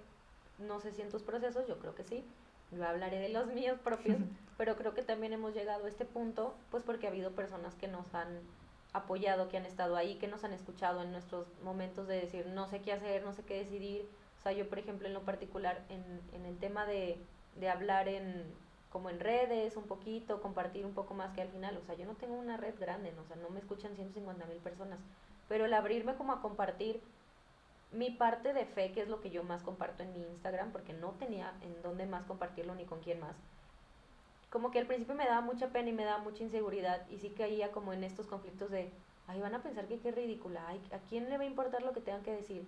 no 0.60 0.80
sé 0.80 0.92
si 0.92 1.02
en 1.02 1.10
tus 1.10 1.24
procesos, 1.24 1.68
yo 1.68 1.80
creo 1.80 1.96
que 1.96 2.04
sí, 2.04 2.24
yo 2.76 2.86
hablaré 2.88 3.20
de 3.20 3.30
los 3.30 3.48
míos 3.48 3.80
propios, 3.84 4.18
pero 4.58 4.76
creo 4.76 4.94
que 4.94 5.02
también 5.02 5.34
hemos 5.34 5.54
llegado 5.54 5.86
a 5.86 5.90
este 5.90 6.06
punto, 6.06 6.54
pues 6.72 6.84
porque 6.84 7.08
ha 7.08 7.10
habido 7.10 7.32
personas 7.32 7.76
que 7.76 7.88
nos 7.88 8.14
han 8.14 8.40
apoyado, 8.94 9.50
que 9.50 9.58
han 9.58 9.66
estado 9.66 9.96
ahí, 9.96 10.16
que 10.16 10.28
nos 10.28 10.44
han 10.44 10.54
escuchado 10.54 11.02
en 11.02 11.12
nuestros 11.12 11.48
momentos 11.64 12.08
de 12.08 12.22
decir, 12.22 12.48
no 12.48 12.68
sé 12.68 12.82
qué 12.82 12.94
hacer, 12.94 13.24
no 13.24 13.34
sé 13.34 13.44
qué 13.44 13.58
decidir. 13.58 14.08
O 14.40 14.42
sea, 14.44 14.52
yo, 14.52 14.70
por 14.70 14.80
ejemplo, 14.80 15.08
en 15.08 15.14
lo 15.14 15.24
particular, 15.24 15.84
en, 15.90 16.22
en 16.34 16.46
el 16.46 16.58
tema 16.58 16.86
de, 16.86 17.18
de 17.56 17.70
hablar 17.70 18.08
en 18.08 18.44
como 18.96 19.10
en 19.10 19.20
redes 19.20 19.76
un 19.76 19.84
poquito, 19.84 20.42
compartir 20.42 20.86
un 20.86 20.94
poco 20.94 21.14
más 21.14 21.34
que 21.36 21.42
al 21.42 21.50
final, 21.50 21.76
o 21.76 21.84
sea, 21.84 21.96
yo 21.96 22.06
no 22.06 22.14
tengo 22.14 22.34
una 22.36 22.56
red 22.56 22.76
grande, 22.80 23.12
¿no? 23.12 23.24
o 23.24 23.26
sea, 23.26 23.36
no 23.36 23.50
me 23.50 23.60
escuchan 23.60 23.94
150 23.94 24.46
mil 24.46 24.60
personas, 24.60 25.00
pero 25.50 25.66
el 25.66 25.74
abrirme 25.74 26.16
como 26.16 26.32
a 26.32 26.42
compartir 26.42 27.02
mi 27.92 28.10
parte 28.12 28.54
de 28.54 28.66
fe, 28.66 28.92
que 28.92 29.02
es 29.02 29.08
lo 29.08 29.22
que 29.22 29.30
yo 29.30 29.44
más 29.44 29.64
comparto 29.64 30.04
en 30.04 30.14
mi 30.14 30.20
Instagram, 30.20 30.72
porque 30.72 30.94
no 30.94 31.12
tenía 31.12 31.54
en 31.62 31.82
dónde 31.82 32.06
más 32.06 32.26
compartirlo 32.26 32.76
ni 32.76 32.86
con 32.86 33.00
quién 33.00 33.20
más. 33.20 33.36
Como 34.50 34.72
que 34.72 34.80
al 34.80 34.88
principio 34.88 35.16
me 35.16 35.26
daba 35.26 35.42
mucha 35.42 35.70
pena 35.70 35.90
y 35.90 35.94
me 35.94 36.06
daba 36.06 36.24
mucha 36.24 36.44
inseguridad 36.44 37.08
y 37.10 37.18
sí 37.18 37.30
caía 37.30 37.72
como 37.72 37.94
en 37.94 38.04
estos 38.04 38.28
conflictos 38.28 38.72
de, 38.72 38.90
ay, 39.28 39.40
van 39.40 39.56
a 39.56 39.64
pensar 39.64 39.88
que 39.88 40.00
qué 40.00 40.12
ridícula, 40.12 40.66
ay, 40.68 40.82
¿a 40.92 41.00
quién 41.10 41.30
le 41.30 41.38
va 41.38 41.44
a 41.44 41.48
importar 41.48 41.82
lo 41.84 41.94
que 41.94 42.02
tengan 42.02 42.24
que 42.24 42.36
decir? 42.36 42.66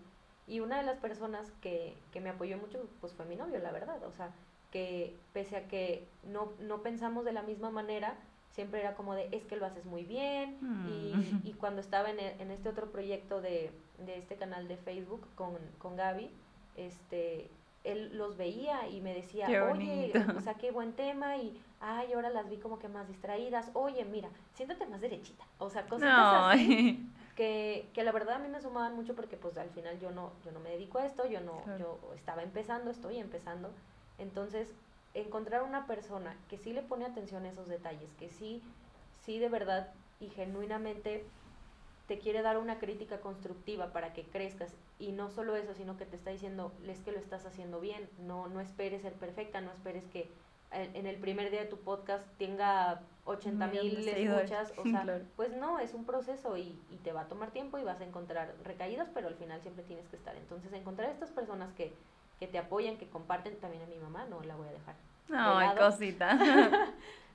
Y 0.47 0.61
una 0.61 0.77
de 0.77 0.83
las 0.83 0.97
personas 0.97 1.51
que, 1.61 1.95
que 2.11 2.21
me 2.21 2.29
apoyó 2.29 2.57
mucho, 2.57 2.87
pues 3.01 3.13
fue 3.13 3.25
mi 3.25 3.35
novio, 3.35 3.59
la 3.59 3.71
verdad, 3.71 4.01
o 4.03 4.11
sea, 4.11 4.31
que 4.71 5.15
pese 5.33 5.57
a 5.57 5.67
que 5.67 6.07
no, 6.23 6.53
no 6.59 6.81
pensamos 6.81 7.25
de 7.25 7.33
la 7.33 7.41
misma 7.41 7.69
manera, 7.69 8.15
siempre 8.51 8.79
era 8.79 8.95
como 8.95 9.13
de, 9.13 9.29
es 9.31 9.45
que 9.45 9.55
lo 9.55 9.65
haces 9.65 9.85
muy 9.85 10.03
bien. 10.03 10.57
Mm. 10.61 10.87
Y, 10.87 11.41
y, 11.49 11.53
cuando 11.53 11.79
estaba 11.79 12.09
en, 12.09 12.19
en, 12.19 12.51
este 12.51 12.69
otro 12.69 12.91
proyecto 12.91 13.39
de, 13.39 13.71
de 13.99 14.17
este 14.17 14.35
canal 14.35 14.67
de 14.67 14.77
Facebook 14.77 15.21
con, 15.35 15.57
con 15.79 15.95
Gaby, 15.95 16.29
este, 16.75 17.49
él 17.83 18.17
los 18.17 18.37
veía 18.37 18.87
y 18.89 19.01
me 19.01 19.13
decía, 19.13 19.47
oye, 19.71 20.11
o 20.35 20.41
sea, 20.41 20.55
qué 20.55 20.71
buen 20.71 20.93
tema 20.93 21.37
y, 21.37 21.59
ay, 21.79 22.13
ahora 22.13 22.29
las 22.29 22.49
vi 22.49 22.57
como 22.57 22.79
que 22.79 22.87
más 22.87 23.07
distraídas, 23.07 23.71
oye, 23.73 24.03
mira, 24.05 24.29
siéntate 24.53 24.85
más 24.85 25.01
derechita, 25.01 25.45
o 25.57 25.69
sea, 25.69 25.85
cosas 25.87 26.09
no. 26.09 26.47
así 26.47 27.09
que, 27.35 27.87
que 27.93 28.03
la 28.03 28.11
verdad 28.11 28.35
a 28.35 28.39
mí 28.39 28.49
me 28.49 28.61
sumaban 28.61 28.95
mucho 28.95 29.15
porque 29.15 29.37
pues 29.37 29.57
al 29.57 29.69
final 29.69 29.99
yo 29.99 30.11
no, 30.11 30.31
yo 30.43 30.51
no 30.51 30.59
me 30.59 30.71
dedico 30.71 30.99
a 30.99 31.05
esto, 31.05 31.27
yo 31.27 31.39
no, 31.41 31.61
claro. 31.63 31.99
yo 32.03 32.13
estaba 32.15 32.43
empezando, 32.43 32.91
estoy 32.91 33.19
empezando, 33.19 33.71
entonces 34.17 34.73
encontrar 35.13 35.63
una 35.63 35.87
persona 35.87 36.35
que 36.49 36.57
sí 36.57 36.73
le 36.73 36.81
pone 36.81 37.05
atención 37.05 37.45
a 37.45 37.49
esos 37.49 37.67
detalles, 37.67 38.09
que 38.19 38.29
sí, 38.29 38.61
sí 39.23 39.39
de 39.39 39.49
verdad 39.49 39.91
y 40.19 40.29
genuinamente 40.29 41.25
te 42.07 42.19
quiere 42.19 42.41
dar 42.41 42.57
una 42.57 42.79
crítica 42.79 43.19
constructiva 43.19 43.91
para 43.91 44.13
que 44.13 44.23
crezcas 44.23 44.73
y 44.97 45.11
no 45.11 45.29
solo 45.29 45.55
eso, 45.55 45.73
sino 45.73 45.97
que 45.97 46.05
te 46.05 46.15
está 46.15 46.31
diciendo, 46.31 46.71
es 46.87 46.99
que 47.01 47.11
lo 47.11 47.19
estás 47.19 47.45
haciendo 47.45 47.79
bien, 47.79 48.09
no, 48.19 48.47
no 48.47 48.61
esperes 48.61 49.01
ser 49.01 49.13
perfecta, 49.13 49.61
no 49.61 49.71
esperes 49.71 50.05
que 50.05 50.29
en 50.71 51.07
el 51.07 51.15
primer 51.17 51.49
día 51.49 51.61
de 51.61 51.67
tu 51.67 51.77
podcast 51.77 52.25
tenga 52.37 53.01
80 53.25 53.67
mil 53.67 54.07
escuchas, 54.07 54.73
o 54.77 54.83
sea, 54.89 55.03
claro. 55.03 55.25
pues 55.35 55.55
no, 55.55 55.79
es 55.79 55.93
un 55.93 56.05
proceso 56.05 56.57
y, 56.57 56.77
y, 56.91 56.97
te 57.03 57.13
va 57.13 57.21
a 57.21 57.27
tomar 57.27 57.51
tiempo 57.51 57.77
y 57.77 57.83
vas 57.83 58.01
a 58.01 58.05
encontrar 58.05 58.53
recaídas, 58.63 59.09
pero 59.13 59.27
al 59.27 59.35
final 59.35 59.61
siempre 59.61 59.83
tienes 59.83 60.07
que 60.07 60.17
estar. 60.17 60.35
Entonces, 60.35 60.73
encontrar 60.73 61.09
estas 61.09 61.31
personas 61.31 61.71
que, 61.73 61.93
que 62.39 62.47
te 62.47 62.57
apoyan, 62.57 62.97
que 62.97 63.07
comparten 63.09 63.57
también 63.59 63.83
a 63.83 63.87
mi 63.87 63.97
mamá, 63.97 64.25
no 64.29 64.41
la 64.43 64.55
voy 64.55 64.67
a 64.67 64.71
dejar. 64.71 64.95
No, 65.29 65.75
cosita. 65.77 66.37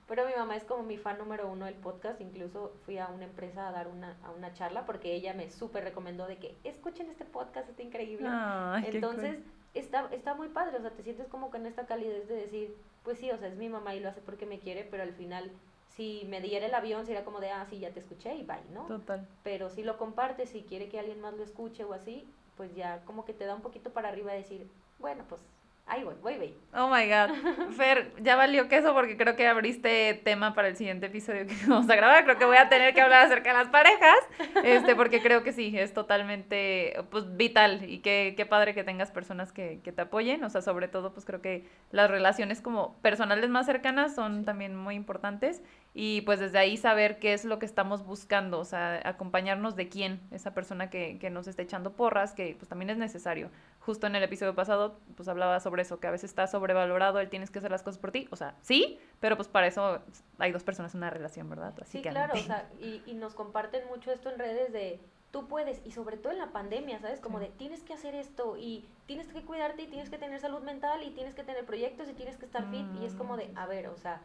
Pero 0.08 0.26
mi 0.26 0.34
mamá 0.34 0.56
es 0.56 0.64
como 0.64 0.82
mi 0.82 0.98
fan 0.98 1.18
número 1.18 1.48
uno 1.48 1.66
del 1.66 1.74
podcast. 1.74 2.20
Incluso 2.20 2.72
fui 2.84 2.98
a 2.98 3.08
una 3.08 3.24
empresa 3.24 3.68
a 3.68 3.72
dar 3.72 3.88
una, 3.88 4.16
a 4.24 4.30
una 4.30 4.52
charla 4.52 4.84
porque 4.84 5.14
ella 5.14 5.32
me 5.32 5.50
súper 5.50 5.84
recomendó 5.84 6.26
de 6.26 6.38
que 6.38 6.56
escuchen 6.64 7.08
este 7.10 7.24
podcast, 7.24 7.68
está 7.68 7.82
increíble. 7.82 8.28
Ay, 8.30 8.84
Entonces, 8.88 9.36
cool. 9.36 9.44
está, 9.74 10.08
está 10.12 10.34
muy 10.34 10.48
padre. 10.48 10.76
O 10.76 10.80
sea, 10.80 10.90
te 10.90 11.02
sientes 11.02 11.28
como 11.28 11.50
con 11.50 11.66
esta 11.66 11.86
calidez 11.86 12.28
de 12.28 12.34
decir, 12.34 12.76
pues 13.04 13.18
sí, 13.18 13.30
o 13.30 13.38
sea, 13.38 13.48
es 13.48 13.56
mi 13.56 13.68
mamá 13.68 13.94
y 13.94 14.00
lo 14.00 14.08
hace 14.08 14.20
porque 14.20 14.46
me 14.46 14.58
quiere, 14.58 14.84
pero 14.84 15.02
al 15.02 15.12
final, 15.12 15.50
si 15.88 16.26
me 16.28 16.40
diera 16.40 16.66
el 16.66 16.74
avión, 16.74 17.06
sería 17.06 17.24
como 17.24 17.40
de, 17.40 17.50
ah, 17.50 17.64
sí, 17.68 17.78
ya 17.78 17.90
te 17.90 18.00
escuché 18.00 18.34
y 18.34 18.42
bye, 18.42 18.58
¿no? 18.72 18.86
Total. 18.86 19.26
Pero 19.44 19.70
si 19.70 19.82
lo 19.82 19.98
compartes, 19.98 20.50
si 20.50 20.62
quiere 20.62 20.88
que 20.88 20.98
alguien 20.98 21.20
más 21.20 21.34
lo 21.34 21.42
escuche 21.42 21.84
o 21.84 21.94
así, 21.94 22.28
pues 22.56 22.74
ya 22.74 23.04
como 23.04 23.24
que 23.24 23.32
te 23.32 23.44
da 23.44 23.54
un 23.54 23.62
poquito 23.62 23.90
para 23.90 24.08
arriba 24.08 24.32
decir, 24.32 24.68
bueno, 24.98 25.24
pues 25.28 25.40
Ahí 25.84 26.04
voy, 26.04 26.14
voy, 26.22 26.38
voy. 26.38 26.54
Oh 26.74 26.88
my 26.88 27.06
God. 27.06 27.72
Fer, 27.76 28.12
ya 28.22 28.36
valió 28.36 28.68
queso 28.68 28.94
porque 28.94 29.16
creo 29.16 29.36
que 29.36 29.46
abriste 29.46 30.14
tema 30.24 30.54
para 30.54 30.68
el 30.68 30.76
siguiente 30.76 31.06
episodio 31.06 31.46
que 31.46 31.54
vamos 31.66 31.90
a 31.90 31.96
grabar. 31.96 32.24
Creo 32.24 32.38
que 32.38 32.44
voy 32.44 32.56
a 32.56 32.68
tener 32.68 32.94
que 32.94 33.00
hablar 33.00 33.26
acerca 33.26 33.50
de 33.50 33.58
las 33.58 33.68
parejas. 33.68 34.16
Este, 34.64 34.94
porque 34.94 35.20
creo 35.20 35.42
que 35.42 35.52
sí, 35.52 35.76
es 35.76 35.92
totalmente 35.92 36.94
pues, 37.10 37.36
vital. 37.36 37.84
Y 37.90 37.98
qué, 37.98 38.34
qué 38.36 38.46
padre 38.46 38.74
que 38.74 38.84
tengas 38.84 39.10
personas 39.10 39.52
que, 39.52 39.80
que, 39.82 39.92
te 39.92 40.02
apoyen. 40.02 40.44
O 40.44 40.50
sea, 40.50 40.62
sobre 40.62 40.88
todo, 40.88 41.12
pues 41.12 41.26
creo 41.26 41.42
que 41.42 41.68
las 41.90 42.10
relaciones 42.10 42.60
como 42.60 42.96
personales 43.02 43.50
más 43.50 43.66
cercanas 43.66 44.14
son 44.14 44.44
también 44.44 44.76
muy 44.76 44.94
importantes. 44.94 45.62
Y 45.94 46.22
pues 46.22 46.40
desde 46.40 46.58
ahí 46.58 46.76
saber 46.78 47.18
qué 47.18 47.34
es 47.34 47.44
lo 47.44 47.58
que 47.58 47.66
estamos 47.66 48.06
buscando. 48.06 48.60
O 48.60 48.64
sea, 48.64 49.00
acompañarnos 49.04 49.76
de 49.76 49.88
quién, 49.88 50.20
esa 50.30 50.54
persona 50.54 50.88
que, 50.88 51.18
que 51.18 51.28
nos 51.28 51.48
está 51.48 51.60
echando 51.60 51.92
porras, 51.96 52.32
que 52.32 52.54
pues 52.56 52.68
también 52.68 52.88
es 52.88 52.96
necesario 52.96 53.50
justo 53.84 54.06
en 54.06 54.14
el 54.14 54.22
episodio 54.22 54.54
pasado, 54.54 54.98
pues 55.16 55.28
hablaba 55.28 55.58
sobre 55.60 55.82
eso, 55.82 55.98
que 55.98 56.06
a 56.06 56.10
veces 56.10 56.30
está 56.30 56.46
sobrevalorado 56.46 57.18
el 57.18 57.28
tienes 57.28 57.50
que 57.50 57.58
hacer 57.58 57.70
las 57.70 57.82
cosas 57.82 57.98
por 57.98 58.12
ti. 58.12 58.28
O 58.30 58.36
sea, 58.36 58.54
sí, 58.62 58.98
pero 59.20 59.36
pues 59.36 59.48
para 59.48 59.66
eso 59.66 60.00
hay 60.38 60.52
dos 60.52 60.62
personas 60.62 60.94
en 60.94 60.98
una 60.98 61.10
relación, 61.10 61.50
¿verdad? 61.50 61.74
Así 61.80 61.98
sí, 61.98 62.02
que 62.02 62.10
claro, 62.10 62.34
o 62.34 62.42
sea, 62.42 62.68
y, 62.80 63.02
y 63.06 63.14
nos 63.14 63.34
comparten 63.34 63.86
mucho 63.88 64.12
esto 64.12 64.30
en 64.30 64.38
redes 64.38 64.72
de 64.72 65.00
tú 65.32 65.48
puedes, 65.48 65.80
y 65.84 65.90
sobre 65.90 66.16
todo 66.16 66.32
en 66.32 66.38
la 66.38 66.52
pandemia, 66.52 67.00
¿sabes? 67.00 67.20
Como 67.20 67.38
sí. 67.38 67.46
de 67.46 67.50
tienes 67.52 67.82
que 67.82 67.94
hacer 67.94 68.14
esto 68.14 68.56
y 68.56 68.84
tienes 69.06 69.26
que 69.28 69.42
cuidarte 69.42 69.82
y 69.82 69.86
tienes 69.88 70.10
que 70.10 70.18
tener 70.18 70.38
salud 70.38 70.60
mental 70.60 71.02
y 71.02 71.10
tienes 71.10 71.34
que 71.34 71.42
tener 71.42 71.64
proyectos 71.64 72.08
y 72.08 72.12
tienes 72.12 72.36
que 72.36 72.44
estar 72.44 72.70
fit. 72.70 72.86
Mm. 72.86 73.02
Y 73.02 73.06
es 73.06 73.14
como 73.14 73.36
de, 73.36 73.50
a 73.56 73.66
ver, 73.66 73.88
o 73.88 73.96
sea, 73.96 74.20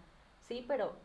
sí, 0.47 0.63
pero 0.67 0.95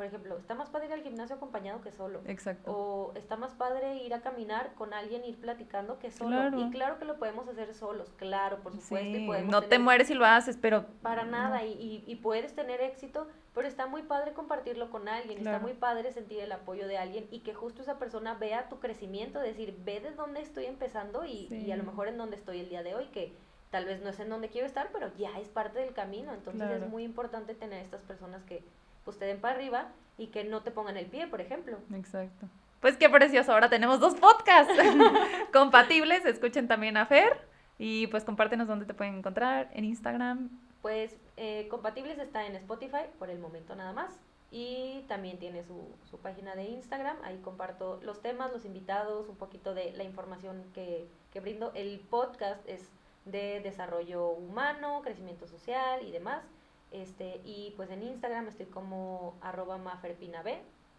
por 0.00 0.06
ejemplo, 0.06 0.38
está 0.38 0.54
más 0.54 0.70
padre 0.70 0.86
ir 0.86 0.94
al 0.94 1.02
gimnasio 1.02 1.36
acompañado 1.36 1.82
que 1.82 1.92
solo. 1.92 2.22
Exacto. 2.24 2.72
O 2.72 3.12
está 3.16 3.36
más 3.36 3.52
padre 3.52 3.96
ir 3.96 4.14
a 4.14 4.22
caminar 4.22 4.72
con 4.74 4.94
alguien, 4.94 5.26
ir 5.26 5.38
platicando 5.38 5.98
que 5.98 6.10
solo. 6.10 6.30
Claro. 6.30 6.58
Y 6.58 6.70
claro 6.70 6.98
que 6.98 7.04
lo 7.04 7.18
podemos 7.18 7.46
hacer 7.48 7.74
solos, 7.74 8.10
claro, 8.16 8.60
por 8.62 8.72
supuesto. 8.72 8.96
Sí. 8.96 9.24
Y 9.24 9.26
podemos 9.26 9.52
no 9.52 9.60
tener... 9.60 9.68
te 9.68 9.78
mueres 9.78 10.08
si 10.08 10.14
lo 10.14 10.24
haces, 10.24 10.56
pero... 10.56 10.86
Para 11.02 11.26
nada, 11.26 11.58
no. 11.58 11.66
y, 11.66 11.72
y, 11.72 12.04
y, 12.06 12.16
puedes 12.16 12.54
tener 12.54 12.80
éxito, 12.80 13.28
pero 13.54 13.68
está 13.68 13.86
muy 13.88 14.02
padre 14.02 14.32
compartirlo 14.32 14.90
con 14.90 15.06
alguien, 15.06 15.40
claro. 15.40 15.58
está 15.58 15.68
muy 15.68 15.76
padre 15.76 16.12
sentir 16.12 16.40
el 16.40 16.52
apoyo 16.52 16.88
de 16.88 16.96
alguien 16.96 17.26
y 17.30 17.40
que 17.40 17.52
justo 17.52 17.82
esa 17.82 17.98
persona 17.98 18.32
vea 18.32 18.70
tu 18.70 18.80
crecimiento, 18.80 19.38
decir, 19.38 19.76
ve 19.84 20.00
de 20.00 20.12
dónde 20.12 20.40
estoy 20.40 20.64
empezando 20.64 21.26
y, 21.26 21.46
sí. 21.50 21.58
y 21.58 21.72
a 21.72 21.76
lo 21.76 21.84
mejor 21.84 22.08
en 22.08 22.16
dónde 22.16 22.36
estoy 22.36 22.60
el 22.60 22.70
día 22.70 22.82
de 22.82 22.94
hoy, 22.94 23.08
que 23.08 23.34
tal 23.70 23.84
vez 23.84 24.00
no 24.00 24.08
es 24.08 24.18
en 24.18 24.30
donde 24.30 24.48
quiero 24.48 24.66
estar, 24.66 24.88
pero 24.94 25.14
ya 25.18 25.38
es 25.38 25.48
parte 25.50 25.78
del 25.78 25.92
camino. 25.92 26.32
Entonces 26.32 26.62
claro. 26.62 26.86
es 26.86 26.88
muy 26.88 27.04
importante 27.04 27.54
tener 27.54 27.84
estas 27.84 28.02
personas 28.02 28.42
que 28.44 28.64
pues 29.10 29.18
te 29.18 29.24
den 29.24 29.40
para 29.40 29.56
arriba 29.56 29.88
y 30.18 30.28
que 30.28 30.44
no 30.44 30.62
te 30.62 30.70
pongan 30.70 30.96
el 30.96 31.06
pie, 31.06 31.26
por 31.26 31.40
ejemplo. 31.40 31.78
Exacto. 31.92 32.46
Pues 32.80 32.96
qué 32.96 33.10
precioso, 33.10 33.52
ahora 33.52 33.68
tenemos 33.68 33.98
dos 33.98 34.14
podcasts 34.14 34.72
compatibles, 35.52 36.24
escuchen 36.24 36.68
también 36.68 36.96
a 36.96 37.06
Fer 37.06 37.36
y 37.76 38.06
pues 38.06 38.22
compártenos 38.22 38.68
dónde 38.68 38.86
te 38.86 38.94
pueden 38.94 39.16
encontrar, 39.16 39.68
en 39.72 39.84
Instagram. 39.84 40.48
Pues 40.80 41.16
eh, 41.36 41.66
compatibles 41.68 42.20
está 42.20 42.46
en 42.46 42.54
Spotify 42.54 43.02
por 43.18 43.30
el 43.30 43.40
momento 43.40 43.74
nada 43.74 43.92
más 43.92 44.20
y 44.52 45.04
también 45.08 45.40
tiene 45.40 45.64
su, 45.64 45.88
su 46.08 46.18
página 46.18 46.54
de 46.54 46.66
Instagram. 46.66 47.16
Ahí 47.24 47.38
comparto 47.38 47.98
los 48.04 48.22
temas, 48.22 48.52
los 48.52 48.64
invitados, 48.64 49.28
un 49.28 49.36
poquito 49.36 49.74
de 49.74 49.92
la 49.96 50.04
información 50.04 50.62
que, 50.72 51.08
que 51.32 51.40
brindo. 51.40 51.72
El 51.74 51.98
podcast 51.98 52.62
es 52.68 52.88
de 53.24 53.58
desarrollo 53.60 54.28
humano, 54.28 55.00
crecimiento 55.02 55.48
social 55.48 56.06
y 56.06 56.12
demás. 56.12 56.44
Este, 56.90 57.40
y 57.44 57.72
pues 57.76 57.90
en 57.90 58.02
Instagram 58.02 58.48
estoy 58.48 58.66
como 58.66 59.38
arroba 59.40 59.78
maferpinab. 59.78 60.46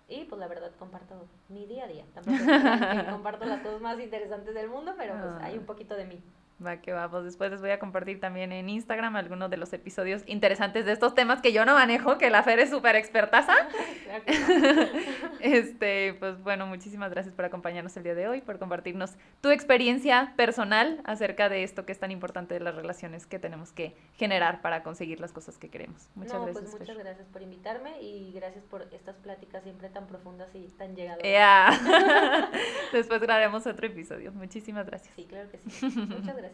Y 0.07 0.25
pues 0.25 0.39
la 0.39 0.47
verdad 0.47 0.71
comparto 0.77 1.27
mi 1.47 1.65
día 1.65 1.85
a 1.85 1.87
día. 1.87 2.05
Tampoco 2.13 2.37
que 2.37 3.11
comparto 3.11 3.45
las 3.45 3.61
cosas 3.61 3.81
más 3.81 3.99
interesantes 3.99 4.53
del 4.53 4.69
mundo, 4.69 4.93
pero 4.97 5.13
pues 5.19 5.33
hay 5.41 5.57
un 5.57 5.65
poquito 5.65 5.95
de 5.95 6.05
mí. 6.05 6.21
Va 6.65 6.77
que 6.77 6.93
va, 6.93 7.09
pues 7.09 7.23
después 7.23 7.51
les 7.51 7.61
voy 7.61 7.71
a 7.71 7.79
compartir 7.79 8.19
también 8.19 8.51
en 8.51 8.69
Instagram 8.69 9.15
algunos 9.15 9.49
de 9.49 9.57
los 9.57 9.73
episodios 9.73 10.23
interesantes 10.27 10.85
de 10.85 10.91
estos 10.91 11.15
temas 11.15 11.41
que 11.41 11.53
yo 11.53 11.65
no 11.65 11.73
manejo, 11.73 12.17
que 12.17 12.29
la 12.29 12.43
Fer 12.43 12.59
es 12.59 12.69
súper 12.69 12.95
expertaza. 12.95 13.53
este, 15.39 16.13
pues 16.19 16.41
bueno, 16.43 16.67
muchísimas 16.67 17.09
gracias 17.11 17.33
por 17.33 17.45
acompañarnos 17.45 17.95
el 17.97 18.03
día 18.03 18.15
de 18.15 18.27
hoy, 18.27 18.41
por 18.41 18.59
compartirnos 18.59 19.15
tu 19.41 19.49
experiencia 19.49 20.33
personal 20.35 21.01
acerca 21.03 21.49
de 21.49 21.63
esto 21.63 21.85
que 21.85 21.91
es 21.91 21.99
tan 21.99 22.11
importante 22.11 22.53
de 22.53 22.59
las 22.59 22.75
relaciones 22.75 23.25
que 23.25 23.39
tenemos 23.39 23.71
que 23.71 23.95
generar 24.15 24.61
para 24.61 24.83
conseguir 24.83 25.19
las 25.19 25.31
cosas 25.31 25.57
que 25.57 25.69
queremos. 25.69 26.09
Muchas 26.15 26.33
no, 26.33 26.43
gracias. 26.43 26.69
Pues 26.69 26.79
muchas 26.79 26.97
gracias 26.97 27.27
por 27.29 27.41
invitarme 27.41 28.01
y 28.01 28.31
gracias 28.33 28.63
por 28.65 28.87
estas 28.91 29.15
pláticas 29.17 29.63
siempre 29.63 29.89
tan 29.89 30.07
profundas 30.07 30.49
y 30.53 30.67
tan 30.77 30.95
llegadoras. 30.95 31.23
Yeah. 31.23 32.49
después 32.93 33.21
grabaremos 33.21 33.65
otro 33.65 33.87
episodio. 33.87 34.31
Muchísimas 34.31 34.85
gracias. 34.85 35.13
Sí, 35.15 35.25
claro 35.25 35.49
que 35.49 35.57
sí. 35.57 35.85
Muchas 35.85 36.37
gracias. 36.37 36.50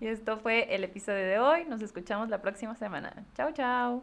Y 0.00 0.08
esto 0.08 0.38
fue 0.38 0.74
el 0.74 0.84
episodio 0.84 1.24
de 1.24 1.38
hoy. 1.38 1.64
Nos 1.68 1.80
escuchamos 1.80 2.28
la 2.28 2.42
próxima 2.42 2.74
semana. 2.74 3.12
Chao, 3.34 3.52
chao. 3.52 4.02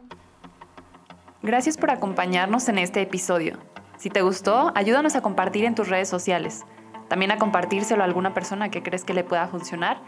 Gracias 1.42 1.76
por 1.76 1.90
acompañarnos 1.90 2.68
en 2.68 2.78
este 2.78 3.02
episodio. 3.02 3.58
Si 3.98 4.10
te 4.10 4.22
gustó, 4.22 4.72
ayúdanos 4.74 5.14
a 5.14 5.22
compartir 5.22 5.64
en 5.64 5.74
tus 5.74 5.88
redes 5.88 6.08
sociales. 6.08 6.64
También 7.08 7.30
a 7.30 7.38
compartírselo 7.38 8.02
a 8.02 8.06
alguna 8.06 8.34
persona 8.34 8.70
que 8.70 8.82
crees 8.82 9.04
que 9.04 9.14
le 9.14 9.24
pueda 9.24 9.46
funcionar. 9.46 9.98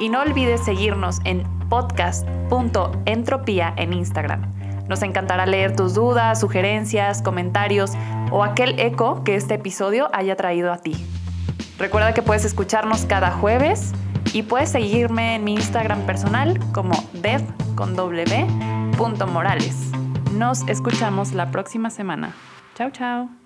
Y 0.00 0.08
no 0.08 0.20
olvides 0.20 0.64
seguirnos 0.64 1.20
en 1.24 1.44
podcast.entropía 1.68 3.74
en 3.76 3.92
Instagram. 3.92 4.52
Nos 4.88 5.02
encantará 5.02 5.46
leer 5.46 5.76
tus 5.76 5.94
dudas, 5.94 6.40
sugerencias, 6.40 7.22
comentarios 7.22 7.92
o 8.30 8.44
aquel 8.44 8.78
eco 8.78 9.24
que 9.24 9.34
este 9.34 9.54
episodio 9.54 10.08
haya 10.12 10.36
traído 10.36 10.72
a 10.72 10.78
ti. 10.78 10.94
Recuerda 11.78 12.14
que 12.14 12.22
puedes 12.22 12.44
escucharnos 12.44 13.06
cada 13.06 13.30
jueves 13.30 13.92
y 14.34 14.42
puedes 14.42 14.70
seguirme 14.70 15.36
en 15.36 15.44
mi 15.44 15.54
Instagram 15.54 16.04
personal 16.06 16.58
como 16.72 16.94
dev 17.14 17.40
con 17.76 17.94
Nos 20.32 20.68
escuchamos 20.68 21.32
la 21.32 21.50
próxima 21.52 21.88
semana. 21.88 22.34
Chao, 22.74 22.90
chao. 22.90 23.43